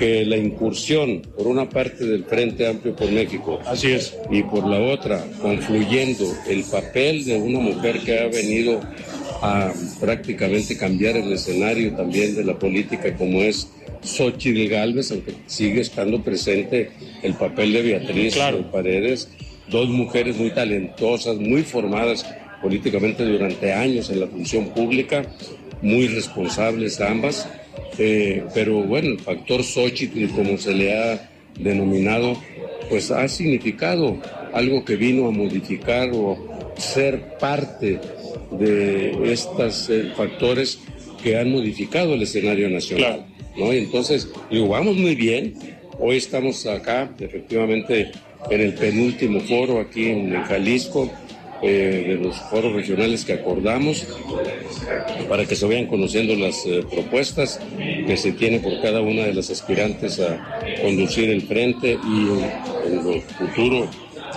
[0.00, 4.16] que la incursión por una parte del Frente Amplio por México Así es.
[4.30, 8.80] y por la otra confluyendo el papel de una mujer que ha venido
[9.42, 9.70] a
[10.00, 13.68] prácticamente cambiar el escenario también de la política como es
[14.02, 16.92] Xochitl Galvez, aunque sigue estando presente
[17.22, 18.38] el papel de Beatriz
[18.72, 19.28] Paredes,
[19.68, 22.24] dos mujeres muy talentosas, muy formadas
[22.62, 25.26] políticamente durante años en la función pública,
[25.82, 27.46] muy responsables ambas
[28.02, 32.34] eh, pero bueno, el factor Xochitl, como se le ha denominado,
[32.88, 34.16] pues ha significado
[34.54, 36.38] algo que vino a modificar o
[36.78, 38.00] ser parte
[38.52, 40.78] de estos eh, factores
[41.22, 43.26] que han modificado el escenario nacional.
[43.58, 43.70] ¿no?
[43.70, 45.52] Y entonces, digo, vamos muy bien.
[45.98, 48.12] Hoy estamos acá, efectivamente,
[48.50, 51.12] en el penúltimo foro aquí en Jalisco
[51.62, 54.06] eh, de los foros regionales que acordamos
[55.28, 57.60] para que se vayan conociendo las eh, propuestas
[58.06, 63.08] que se tiene por cada una de las aspirantes a conducir el frente y en,
[63.08, 63.88] el futuro,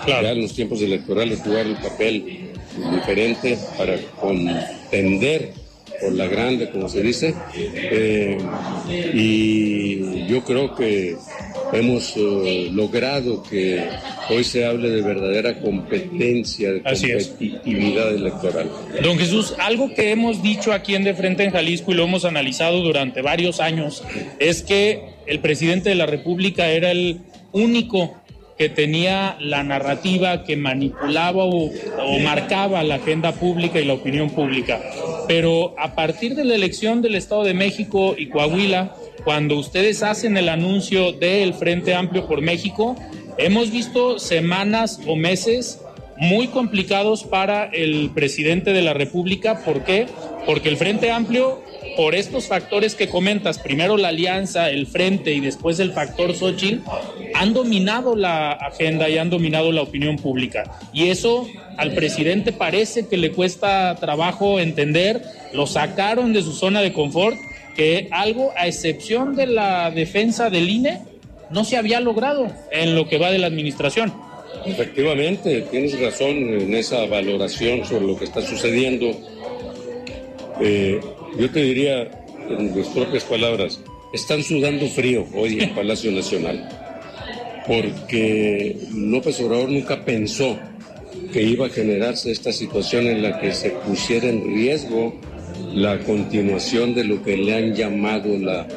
[0.05, 2.51] ya en los tiempos electorales, jugar el papel
[2.91, 5.53] diferente para contender
[6.01, 7.33] por la grande, como se dice.
[7.55, 8.37] Eh,
[9.13, 11.15] y yo creo que
[11.73, 13.83] hemos eh, logrado que
[14.29, 18.69] hoy se hable de verdadera competencia, de competitividad electoral.
[19.01, 22.25] Don Jesús, algo que hemos dicho aquí en De Frente en Jalisco y lo hemos
[22.25, 24.03] analizado durante varios años
[24.39, 27.21] es que el presidente de la República era el
[27.51, 28.22] único
[28.57, 31.71] que tenía la narrativa que manipulaba o,
[32.23, 34.81] marcaba la agenda pública y la opinión pública.
[35.27, 40.37] Pero a partir de la elección del Estado de México y Coahuila, cuando ustedes hacen
[40.37, 42.95] el anuncio del Frente Amplio por México,
[43.37, 45.79] hemos visto semanas o meses
[46.17, 49.63] muy complicados para el presidente de la República.
[49.63, 50.05] ¿Por qué?
[50.45, 51.61] Porque el Frente Amplio,
[51.95, 56.81] por estos factores que comentas, primero la alianza, el Frente y después el factor Xochitl,
[57.33, 60.63] han dominado la agenda y han dominado la opinión pública.
[60.93, 65.21] Y eso al presidente parece que le cuesta trabajo entender,
[65.53, 67.37] lo sacaron de su zona de confort
[67.75, 71.01] que algo, a excepción de la defensa del INE,
[71.49, 74.13] no se había logrado en lo que va de la administración.
[74.65, 79.11] Efectivamente, tienes razón en esa valoración sobre lo que está sucediendo.
[80.61, 80.99] Eh,
[81.37, 82.09] yo te diría,
[82.49, 83.79] en mis propias palabras,
[84.13, 86.69] están sudando frío hoy en Palacio Nacional,
[87.67, 90.57] porque López Obrador nunca pensó
[91.31, 95.15] que iba a generarse esta situación en la que se pusiera en riesgo
[95.73, 98.67] la continuación de lo que le han llamado la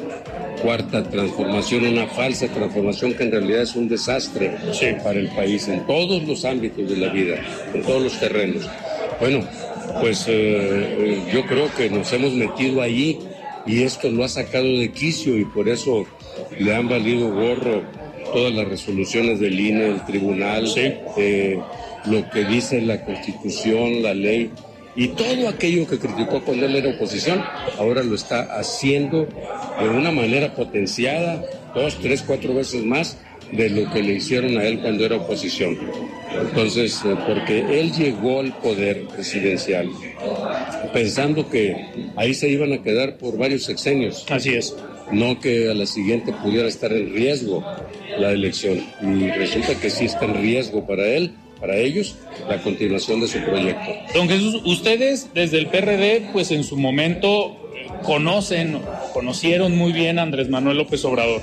[0.61, 4.55] cuarta transformación, una falsa transformación que en realidad es un desastre
[5.03, 7.35] para el país en todos los ámbitos de la vida,
[7.73, 8.67] en todos los terrenos.
[9.19, 9.43] Bueno,
[9.99, 13.19] pues eh, eh, yo creo que nos hemos metido ahí
[13.65, 16.05] y esto lo ha sacado de quicio y por eso
[16.59, 17.81] le han valido gorro
[18.31, 21.59] todas las resoluciones del INE, del tribunal, eh,
[22.05, 24.51] lo que dice la constitución, la ley.
[24.95, 27.43] Y todo aquello que criticó cuando él era oposición,
[27.77, 29.27] ahora lo está haciendo
[29.79, 31.43] de una manera potenciada,
[31.75, 33.17] dos, tres, cuatro veces más
[33.51, 35.77] de lo que le hicieron a él cuando era oposición.
[36.39, 39.89] Entonces, eh, porque él llegó al poder presidencial
[40.93, 41.75] pensando que
[42.15, 44.25] ahí se iban a quedar por varios sexenios.
[44.29, 44.75] Así es.
[45.11, 47.63] No que a la siguiente pudiera estar en riesgo
[48.19, 48.83] la elección.
[49.01, 52.15] Y resulta que sí está en riesgo para él para ellos
[52.47, 53.81] la continuación de su proyecto.
[54.13, 57.71] Don Jesús, ustedes desde el PRD, pues en su momento
[58.03, 58.79] conocen,
[59.13, 61.41] conocieron muy bien a Andrés Manuel López Obrador.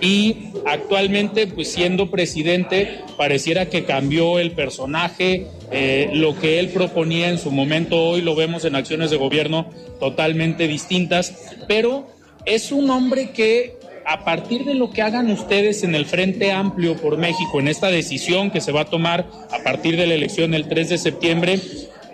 [0.00, 7.28] Y actualmente, pues siendo presidente, pareciera que cambió el personaje, eh, lo que él proponía
[7.28, 12.08] en su momento, hoy lo vemos en acciones de gobierno totalmente distintas, pero
[12.44, 13.76] es un hombre que
[14.06, 17.88] a partir de lo que hagan ustedes en el Frente Amplio por México, en esta
[17.88, 21.60] decisión que se va a tomar a partir de la elección el 3 de septiembre,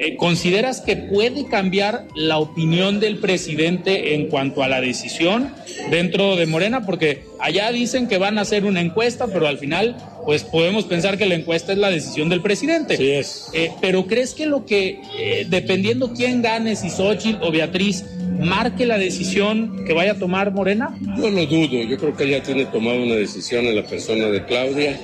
[0.03, 5.55] eh, ¿consideras que puede cambiar la opinión del presidente en cuanto a la decisión
[5.91, 6.85] dentro de Morena?
[6.85, 11.19] Porque allá dicen que van a hacer una encuesta, pero al final, pues podemos pensar
[11.19, 12.97] que la encuesta es la decisión del presidente.
[12.97, 13.51] Sí es.
[13.55, 18.05] Eh, pero ¿crees que lo que, eh, dependiendo quién gane, si Xochitl o Beatriz,
[18.41, 20.99] marque la decisión que vaya a tomar Morena?
[21.17, 24.45] Yo lo dudo, yo creo que ella tiene tomado una decisión en la persona de
[24.47, 24.99] Claudia.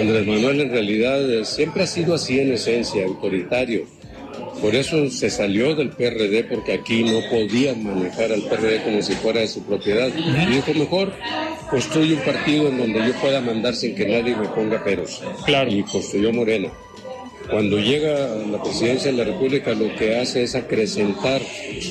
[0.00, 3.86] Andrés Manuel en realidad eh, siempre ha sido así en esencia, autoritario.
[4.60, 9.14] Por eso se salió del PRD porque aquí no podía manejar al PRD como si
[9.14, 10.08] fuera de su propiedad.
[10.08, 11.12] Y dijo, mejor
[11.70, 15.22] construye un partido en donde yo pueda mandar sin que nadie me ponga peros.
[15.44, 15.70] Claro.
[15.70, 16.70] Y construyó Morena.
[17.50, 21.40] Cuando llega la presidencia de la República lo que hace es acrecentar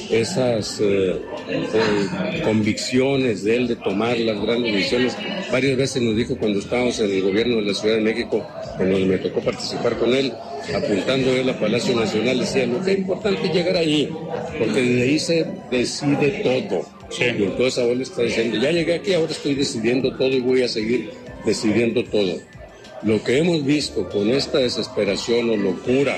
[0.10, 1.16] esas eh,
[1.50, 5.18] eh, convicciones de él de tomar las grandes decisiones.
[5.52, 8.46] Varias veces nos dijo cuando estábamos en el gobierno de la Ciudad de México,
[8.80, 10.34] en donde me tocó participar con él,
[10.74, 14.10] apuntando él a Palacio Nacional, decía, lo que es importante es llegar ahí,
[14.60, 16.86] porque de ahí se decide todo.
[17.18, 20.68] Y entonces ahora está diciendo, ya llegué aquí, ahora estoy decidiendo todo y voy a
[20.68, 21.12] seguir
[21.46, 22.40] decidiendo todo.
[23.04, 26.18] Lo que hemos visto con esta desesperación o locura,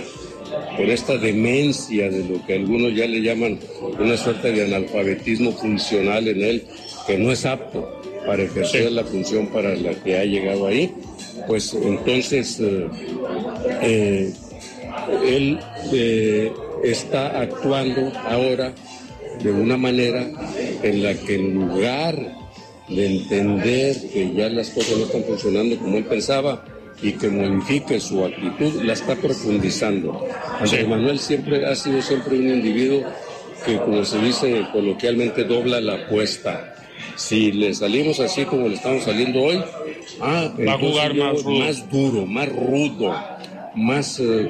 [0.77, 3.59] con esta demencia de lo que algunos ya le llaman
[3.99, 6.63] una suerte de analfabetismo funcional en él,
[7.05, 10.93] que no es apto para ejercer la función para la que ha llegado ahí,
[11.47, 12.87] pues entonces eh,
[13.81, 14.33] eh,
[15.25, 15.59] él
[15.93, 16.51] eh,
[16.83, 18.73] está actuando ahora
[19.41, 20.27] de una manera
[20.83, 22.46] en la que en lugar
[22.87, 26.63] de entender que ya las cosas no están funcionando como él pensaba
[27.01, 30.25] y que modifique su actitud, la está profundizando.
[30.87, 33.03] Manuel siempre ha sido siempre un individuo
[33.65, 36.75] que, como se dice coloquialmente, dobla la apuesta.
[37.15, 39.61] Si le salimos así como le estamos saliendo hoy,
[40.21, 41.51] ah, Va a jugar rudo.
[41.59, 43.15] más duro, más rudo,
[43.75, 44.49] más eh,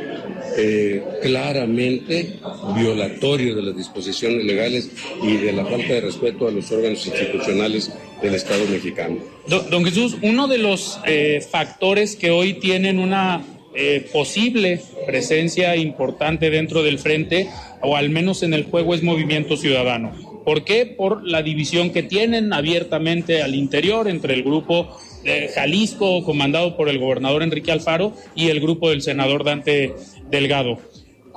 [0.57, 2.39] eh, claramente
[2.75, 4.89] violatorio de las disposiciones legales
[5.21, 7.91] y de la falta de respeto a los órganos institucionales
[8.21, 9.17] del Estado mexicano.
[9.47, 13.43] Don, Jesús, uno de los eh, factores que hoy tienen una
[13.75, 17.47] eh, posible presencia importante dentro del frente,
[17.81, 20.41] o al menos en el juego, es Movimiento Ciudadano.
[20.43, 20.85] ¿Por qué?
[20.85, 26.89] Por la división que tienen abiertamente al interior entre el grupo de Jalisco, comandado por
[26.89, 29.93] el gobernador Enrique Alfaro, y el grupo del senador Dante
[30.29, 30.79] Delgado.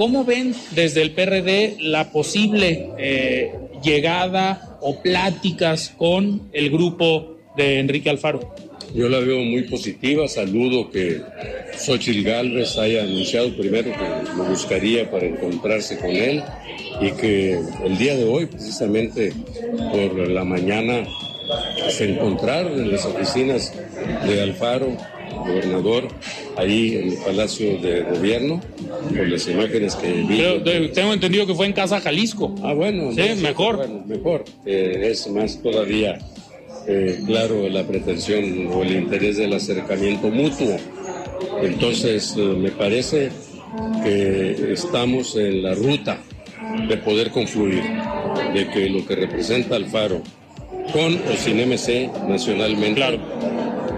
[0.01, 3.53] ¿Cómo ven desde el PRD la posible eh,
[3.84, 8.55] llegada o pláticas con el grupo de Enrique Alfaro?
[8.94, 10.26] Yo la veo muy positiva.
[10.26, 11.20] Saludo que
[11.76, 16.42] Xochitl Galvez haya anunciado primero que lo buscaría para encontrarse con él
[17.03, 19.34] y que el día de hoy, precisamente
[19.92, 21.07] por la mañana,
[21.90, 23.74] se encontraron en las oficinas
[24.26, 24.96] de Alfaro,
[25.31, 26.09] gobernador,
[26.57, 28.61] ahí en el Palacio de Gobierno,
[29.09, 30.39] por las imágenes que vi.
[30.64, 32.55] Pero, tengo entendido que fue en Casa Jalisco.
[32.62, 33.12] Ah, bueno.
[33.12, 33.76] Sí, mejor.
[33.76, 34.45] Bueno, mejor.
[34.66, 36.18] Eh, es más todavía
[36.87, 40.76] eh, claro, la pretensión o el interés del acercamiento mutuo.
[41.62, 43.31] Entonces, eh, me parece
[44.03, 46.18] que estamos en la ruta
[46.89, 47.83] de poder confluir,
[48.55, 50.22] de que lo que representa Alfaro,
[50.93, 53.20] con o sin MC nacionalmente,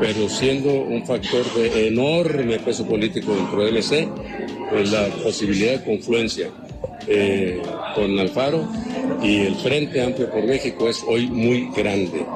[0.02, 4.08] pero siendo un factor de enorme peso político dentro de MC,
[4.68, 6.50] pues la posibilidad de confluencia
[7.06, 7.62] eh,
[7.94, 8.68] con Alfaro
[9.22, 12.26] y el Frente Amplio por México es hoy muy grande.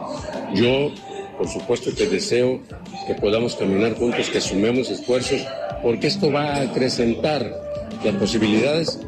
[0.55, 0.93] Yo,
[1.37, 2.61] por supuesto, que deseo
[3.09, 5.45] que podamos caminar juntos, que sumemos esfuerzos,
[5.83, 7.53] porque esto va a acrecentar
[8.05, 9.01] las posibilidades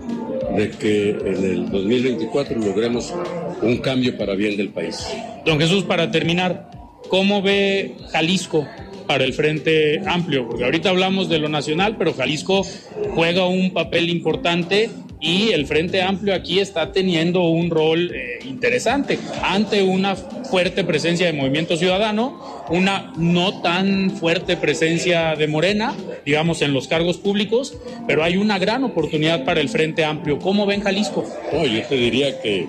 [0.57, 3.15] de que en el 2024 logremos
[3.63, 5.07] un cambio para bien del país.
[5.45, 6.69] Don Jesús, para terminar,
[7.09, 8.67] ¿cómo ve Jalisco
[9.07, 10.49] para el Frente Amplio?
[10.49, 12.67] Porque ahorita hablamos de lo nacional, pero Jalisco
[13.15, 14.91] juega un papel importante
[15.21, 21.27] y el Frente Amplio aquí está teniendo un rol eh, interesante ante una fuerte presencia
[21.27, 25.95] de Movimiento Ciudadano, una no tan fuerte presencia de Morena,
[26.25, 30.39] digamos, en los cargos públicos, pero hay una gran oportunidad para el Frente Amplio.
[30.39, 31.25] ¿Cómo ven Jalisco?
[31.53, 32.69] Yo te diría que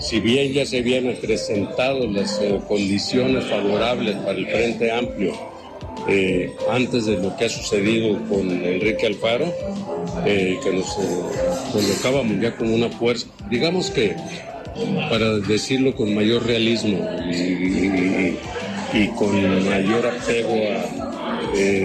[0.00, 5.32] si bien ya se habían presentado las eh, condiciones favorables para el Frente Amplio,
[6.08, 9.52] eh, antes de lo que ha sucedido con Enrique Alfaro,
[10.24, 10.96] eh, que nos
[11.72, 14.16] colocábamos ya como una fuerza, digamos que
[15.10, 16.98] para decirlo con mayor realismo
[17.30, 20.54] y, con mayor apego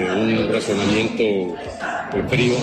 [0.09, 1.55] a un razonamiento
[2.29, 2.55] frío,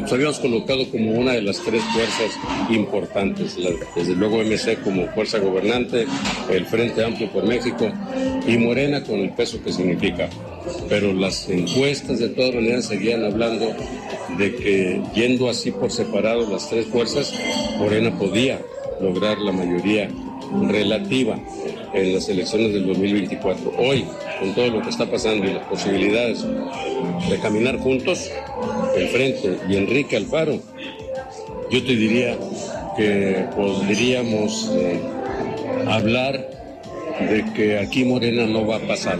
[0.00, 2.38] nos habíamos colocado como una de las tres fuerzas
[2.70, 3.56] importantes,
[3.94, 6.06] desde luego MC como fuerza gobernante,
[6.50, 7.90] el Frente Amplio por México
[8.46, 10.28] y Morena con el peso que significa.
[10.88, 13.74] Pero las encuestas de todas maneras seguían hablando
[14.36, 17.32] de que yendo así por separado las tres fuerzas,
[17.78, 18.60] Morena podía
[19.00, 20.08] lograr la mayoría
[20.68, 21.38] relativa
[21.92, 23.72] en las elecciones del 2024.
[23.78, 24.04] Hoy,
[24.38, 26.44] con todo lo que está pasando y las posibilidades
[27.28, 28.30] de caminar juntos,
[28.96, 30.60] el Frente y Enrique Alfaro,
[31.70, 32.36] yo te diría
[32.96, 35.00] que podríamos eh,
[35.86, 36.48] hablar
[37.20, 39.18] de que aquí Morena no va a pasar.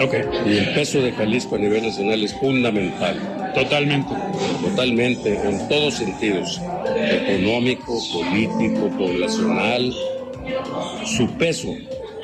[0.00, 0.22] Okay.
[0.46, 3.52] Y el peso de Jalisco a nivel nacional es fundamental.
[3.54, 4.14] Totalmente.
[4.62, 6.60] Totalmente, en todos sentidos.
[6.96, 9.92] Económico, político, poblacional.
[11.04, 11.74] Su peso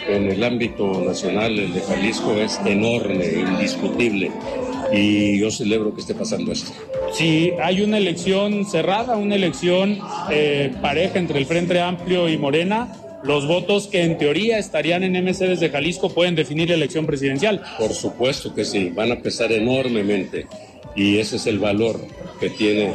[0.08, 4.30] en el ámbito nacional, el de Jalisco, es enorme, indiscutible.
[4.92, 6.72] Y yo celebro que esté pasando esto.
[7.12, 9.98] Si hay una elección cerrada, una elección
[10.30, 12.92] eh, pareja entre el Frente Amplio y Morena,
[13.24, 17.62] los votos que en teoría estarían en MC desde Jalisco pueden definir la elección presidencial.
[17.78, 20.46] Por supuesto que sí, van a pesar enormemente
[20.96, 22.00] y ese es el valor
[22.38, 22.92] que tiene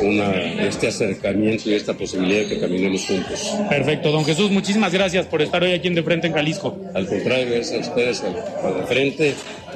[0.00, 0.32] una,
[0.64, 3.54] este acercamiento y esta posibilidad de que caminemos juntos.
[3.68, 6.78] Perfecto, don Jesús, muchísimas gracias por estar hoy aquí en De Frente en Jalisco.
[6.94, 9.34] Al contrario, gracias a ustedes De Frente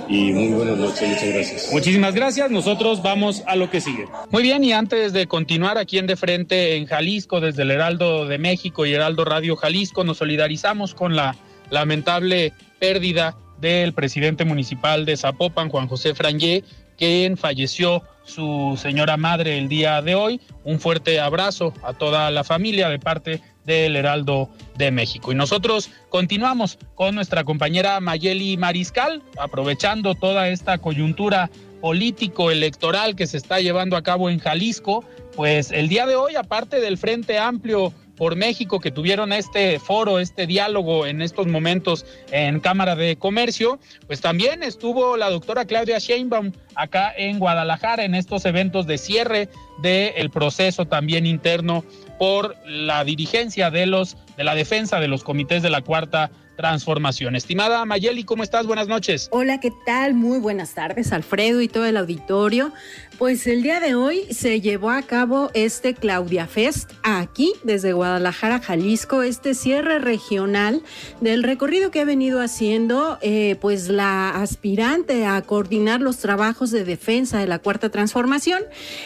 [0.08, 1.68] y muy buenas noches, muchas gracias.
[1.72, 4.06] Muchísimas gracias, nosotros vamos a lo que sigue.
[4.30, 8.26] Muy bien, y antes de continuar aquí en De Frente en Jalisco, desde el Heraldo
[8.26, 11.36] de México y Heraldo Radio Jalisco, nos solidarizamos con la
[11.70, 16.62] lamentable pérdida del presidente municipal de Zapopan, Juan José Frangé,
[16.96, 20.40] quien falleció su señora madre el día de hoy.
[20.64, 25.32] Un fuerte abrazo a toda la familia de parte del Heraldo de México.
[25.32, 31.50] Y nosotros continuamos con nuestra compañera Mayeli Mariscal, aprovechando toda esta coyuntura
[31.80, 35.04] político-electoral que se está llevando a cabo en Jalisco,
[35.34, 40.18] pues el día de hoy, aparte del Frente Amplio por México que tuvieron este foro,
[40.18, 45.98] este diálogo en estos momentos en Cámara de Comercio, pues también estuvo la doctora Claudia
[45.98, 49.48] Sheinbaum acá en Guadalajara en estos eventos de cierre
[49.82, 51.84] del proceso también interno
[52.18, 57.36] por la dirigencia de los de la defensa de los comités de la cuarta transformación.
[57.36, 58.66] Estimada Mayeli, ¿cómo estás?
[58.66, 59.28] Buenas noches.
[59.30, 60.14] Hola, ¿qué tal?
[60.14, 62.72] Muy buenas tardes, Alfredo y todo el auditorio.
[63.18, 68.60] Pues el día de hoy se llevó a cabo este Claudia Fest aquí desde Guadalajara,
[68.60, 70.82] Jalisco, este cierre regional
[71.22, 76.84] del recorrido que ha venido haciendo eh, pues la aspirante a coordinar los trabajos de
[76.84, 78.62] defensa de la Cuarta Transformación.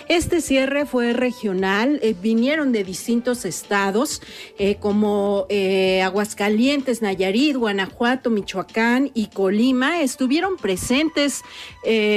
[0.09, 4.23] Este cierre fue regional, eh, vinieron de distintos estados
[4.59, 5.47] eh, como
[6.03, 10.01] Aguascalientes, Nayarit, Guanajuato, Michoacán y Colima.
[10.01, 11.43] Estuvieron presentes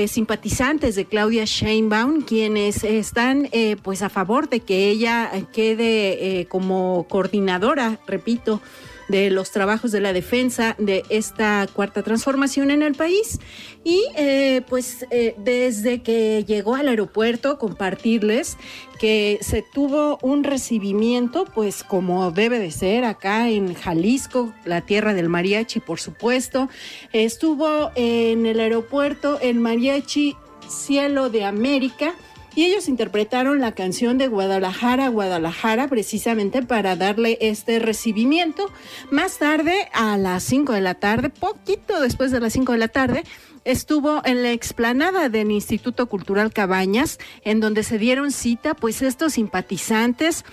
[0.07, 6.45] simpatizantes de Claudia Sheinbaum quienes están eh, pues a favor de que ella quede eh,
[6.47, 8.61] como coordinadora, repito,
[9.07, 13.39] de los trabajos de la defensa de esta cuarta transformación en el país.
[13.83, 18.57] Y eh, pues eh, desde que llegó al aeropuerto, compartirles
[18.99, 25.13] que se tuvo un recibimiento, pues como debe de ser acá en Jalisco, la tierra
[25.13, 26.69] del mariachi, por supuesto.
[27.11, 30.37] Estuvo en el aeropuerto el mariachi
[30.69, 32.15] Cielo de América
[32.55, 38.71] y ellos interpretaron la canción de Guadalajara, Guadalajara, precisamente para darle este recibimiento.
[39.11, 42.87] Más tarde, a las 5 de la tarde, poquito después de las 5 de la
[42.87, 43.23] tarde,
[43.65, 49.33] estuvo en la explanada del Instituto Cultural Cabañas, en donde se dieron cita, pues estos
[49.33, 50.43] simpatizantes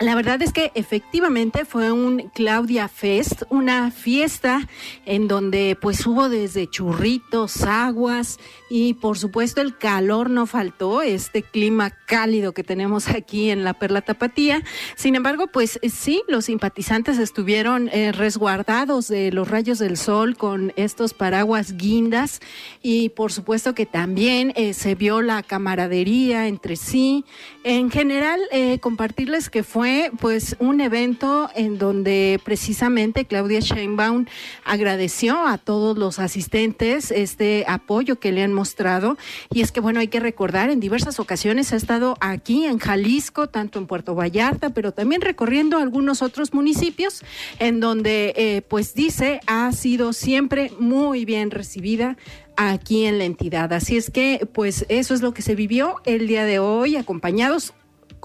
[0.00, 4.66] la verdad es que efectivamente fue un Claudia Fest, una fiesta
[5.06, 8.38] en donde pues hubo desde churritos, aguas
[8.68, 13.74] y por supuesto el calor no faltó, este clima cálido que tenemos aquí en la
[13.74, 14.62] Perla Tapatía.
[14.96, 20.72] Sin embargo, pues sí, los simpatizantes estuvieron eh, resguardados de los rayos del sol con
[20.76, 22.40] estos paraguas guindas
[22.82, 27.24] y por supuesto que también eh, se vio la camaradería entre sí.
[27.62, 29.83] En general, eh, compartirles que fue
[30.20, 34.26] pues un evento en donde precisamente Claudia Sheinbaum
[34.64, 39.16] agradeció a todos los asistentes este apoyo que le han mostrado
[39.52, 43.48] y es que bueno, hay que recordar en diversas ocasiones ha estado aquí en Jalisco,
[43.48, 47.22] tanto en Puerto Vallarta, pero también recorriendo algunos otros municipios
[47.58, 52.16] en donde eh, pues dice ha sido siempre muy bien recibida
[52.56, 53.72] aquí en la entidad.
[53.72, 57.74] Así es que, pues eso es lo que se vivió el día de hoy, acompañados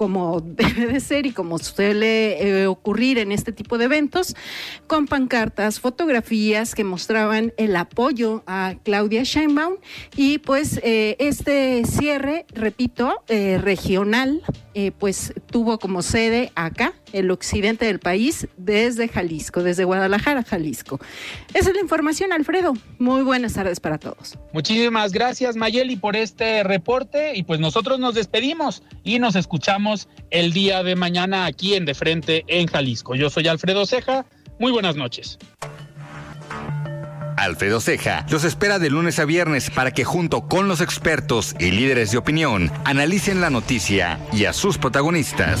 [0.00, 4.34] como debe de ser y como suele eh, ocurrir en este tipo de eventos,
[4.86, 9.74] con pancartas, fotografías que mostraban el apoyo a Claudia Sheinbaum.
[10.16, 14.42] Y pues eh, este cierre, repito, eh, regional,
[14.98, 21.00] pues tuvo como sede acá, el occidente del país, desde Jalisco, desde Guadalajara, Jalisco.
[21.54, 22.74] Esa es la información, Alfredo.
[22.98, 24.38] Muy buenas tardes para todos.
[24.52, 30.52] Muchísimas gracias, Mayeli, por este reporte y pues nosotros nos despedimos y nos escuchamos el
[30.52, 33.14] día de mañana aquí en De Frente en Jalisco.
[33.14, 34.24] Yo soy Alfredo Ceja.
[34.58, 35.38] Muy buenas noches.
[37.40, 41.70] Alfredo Ceja los espera de lunes a viernes para que junto con los expertos y
[41.70, 45.60] líderes de opinión analicen la noticia y a sus protagonistas.